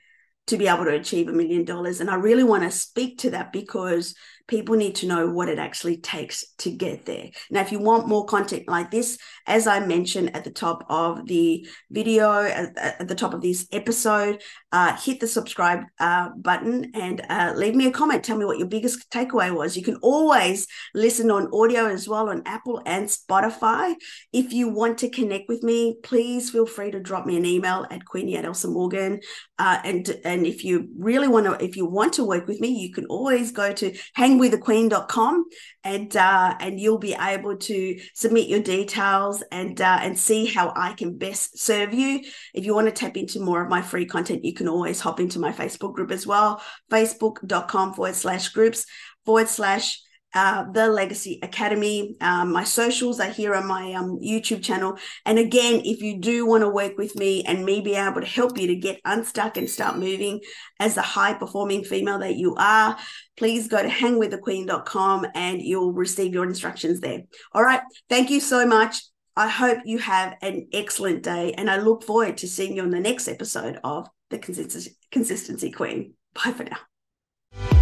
to 0.48 0.56
be 0.56 0.68
able 0.68 0.84
to 0.84 0.94
achieve 0.94 1.28
a 1.28 1.32
million 1.32 1.64
dollars. 1.64 2.00
And 2.00 2.10
I 2.10 2.16
really 2.16 2.44
want 2.44 2.64
to 2.64 2.70
speak 2.70 3.18
to 3.18 3.30
that 3.30 3.52
because 3.52 4.14
people 4.48 4.76
need 4.76 4.94
to 4.96 5.06
know 5.06 5.30
what 5.30 5.48
it 5.48 5.58
actually 5.58 5.96
takes 5.96 6.44
to 6.58 6.70
get 6.70 7.06
there. 7.06 7.30
Now, 7.50 7.60
if 7.60 7.72
you 7.72 7.78
want 7.78 8.08
more 8.08 8.26
content 8.26 8.64
like 8.68 8.90
this, 8.90 9.18
as 9.46 9.66
I 9.66 9.80
mentioned 9.80 10.34
at 10.36 10.44
the 10.44 10.50
top 10.50 10.84
of 10.88 11.26
the 11.26 11.66
video, 11.90 12.42
at, 12.42 12.76
at 12.76 13.08
the 13.08 13.14
top 13.14 13.34
of 13.34 13.40
this 13.40 13.66
episode, 13.72 14.42
uh, 14.72 14.96
hit 14.96 15.20
the 15.20 15.26
subscribe 15.26 15.84
uh, 16.00 16.30
button 16.36 16.90
and 16.94 17.22
uh, 17.28 17.52
leave 17.56 17.74
me 17.74 17.86
a 17.86 17.90
comment. 17.90 18.24
Tell 18.24 18.36
me 18.36 18.44
what 18.44 18.58
your 18.58 18.68
biggest 18.68 19.10
takeaway 19.10 19.54
was. 19.54 19.76
You 19.76 19.82
can 19.82 19.96
always 20.02 20.66
listen 20.94 21.30
on 21.30 21.48
audio 21.52 21.86
as 21.86 22.08
well 22.08 22.28
on 22.28 22.42
Apple 22.44 22.82
and 22.84 23.06
Spotify. 23.06 23.94
If 24.32 24.52
you 24.52 24.68
want 24.68 24.98
to 24.98 25.08
connect 25.08 25.48
with 25.48 25.62
me, 25.62 25.96
please 26.02 26.50
feel 26.50 26.66
free 26.66 26.90
to 26.90 27.00
drop 27.00 27.26
me 27.26 27.36
an 27.36 27.46
email 27.46 27.86
at 27.90 28.04
Queenie 28.04 28.36
at 28.36 28.44
Elsa 28.44 28.68
Morgan. 28.68 29.20
Uh, 29.58 29.78
and 29.84 30.20
and 30.32 30.46
if 30.46 30.64
you 30.64 30.88
really 30.96 31.28
want 31.28 31.44
to, 31.44 31.62
if 31.62 31.76
you 31.76 31.84
want 31.84 32.14
to 32.14 32.24
work 32.24 32.46
with 32.46 32.58
me, 32.58 32.68
you 32.68 32.90
can 32.90 33.04
always 33.06 33.52
go 33.52 33.70
to 33.74 33.92
hangwiththequeen.com 34.16 35.44
and 35.84 36.16
uh, 36.16 36.56
and 36.58 36.80
you'll 36.80 36.96
be 36.98 37.14
able 37.20 37.56
to 37.58 38.00
submit 38.14 38.48
your 38.48 38.60
details 38.60 39.44
and 39.52 39.78
uh, 39.78 39.98
and 40.00 40.18
see 40.18 40.46
how 40.46 40.72
I 40.74 40.94
can 40.94 41.18
best 41.18 41.58
serve 41.58 41.92
you. 41.92 42.22
If 42.54 42.64
you 42.64 42.74
want 42.74 42.86
to 42.86 42.92
tap 42.92 43.18
into 43.18 43.40
more 43.40 43.62
of 43.62 43.68
my 43.68 43.82
free 43.82 44.06
content, 44.06 44.42
you 44.42 44.54
can 44.54 44.68
always 44.68 45.00
hop 45.00 45.20
into 45.20 45.38
my 45.38 45.52
Facebook 45.52 45.92
group 45.92 46.10
as 46.10 46.26
well, 46.26 46.62
facebook.com 46.90 47.92
forward 47.92 48.14
slash 48.14 48.48
groups 48.48 48.86
forward 49.26 49.48
slash 49.48 50.00
uh, 50.34 50.64
the 50.72 50.88
Legacy 50.88 51.38
Academy. 51.42 52.16
Um, 52.20 52.52
my 52.52 52.64
socials 52.64 53.20
are 53.20 53.30
here 53.30 53.54
on 53.54 53.66
my 53.66 53.92
um, 53.92 54.18
YouTube 54.18 54.62
channel. 54.62 54.98
And 55.26 55.38
again, 55.38 55.82
if 55.84 56.00
you 56.02 56.18
do 56.18 56.46
want 56.46 56.62
to 56.62 56.68
work 56.68 56.96
with 56.96 57.16
me 57.16 57.44
and 57.44 57.64
me 57.64 57.80
be 57.80 57.94
able 57.94 58.20
to 58.20 58.26
help 58.26 58.58
you 58.58 58.66
to 58.68 58.76
get 58.76 59.00
unstuck 59.04 59.56
and 59.56 59.68
start 59.68 59.98
moving 59.98 60.40
as 60.80 60.94
the 60.94 61.02
high 61.02 61.34
performing 61.34 61.84
female 61.84 62.18
that 62.20 62.36
you 62.36 62.54
are, 62.56 62.96
please 63.36 63.68
go 63.68 63.82
to 63.82 63.88
hangwiththequeen.com 63.88 65.26
and 65.34 65.60
you'll 65.60 65.92
receive 65.92 66.32
your 66.32 66.44
instructions 66.44 67.00
there. 67.00 67.22
All 67.52 67.62
right. 67.62 67.82
Thank 68.08 68.30
you 68.30 68.40
so 68.40 68.66
much. 68.66 69.02
I 69.36 69.48
hope 69.48 69.78
you 69.84 69.98
have 69.98 70.34
an 70.42 70.68
excellent 70.72 71.22
day 71.22 71.54
and 71.54 71.70
I 71.70 71.78
look 71.78 72.02
forward 72.02 72.36
to 72.38 72.48
seeing 72.48 72.76
you 72.76 72.82
on 72.82 72.90
the 72.90 73.00
next 73.00 73.28
episode 73.28 73.78
of 73.82 74.08
The 74.28 74.38
Consistency, 74.38 74.96
Consistency 75.10 75.70
Queen. 75.70 76.14
Bye 76.34 76.52
for 76.52 76.64
now. 76.64 77.81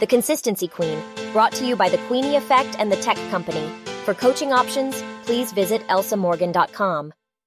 The 0.00 0.06
Consistency 0.06 0.66
Queen, 0.66 0.98
brought 1.34 1.52
to 1.52 1.66
you 1.66 1.76
by 1.76 1.90
the 1.90 1.98
Queenie 2.08 2.36
Effect 2.36 2.76
and 2.78 2.90
the 2.90 2.96
Tech 2.96 3.18
Company. 3.30 3.70
For 4.06 4.14
coaching 4.14 4.50
options, 4.50 5.02
please 5.24 5.52
visit 5.52 5.86
elsamorgan.com. 5.88 7.12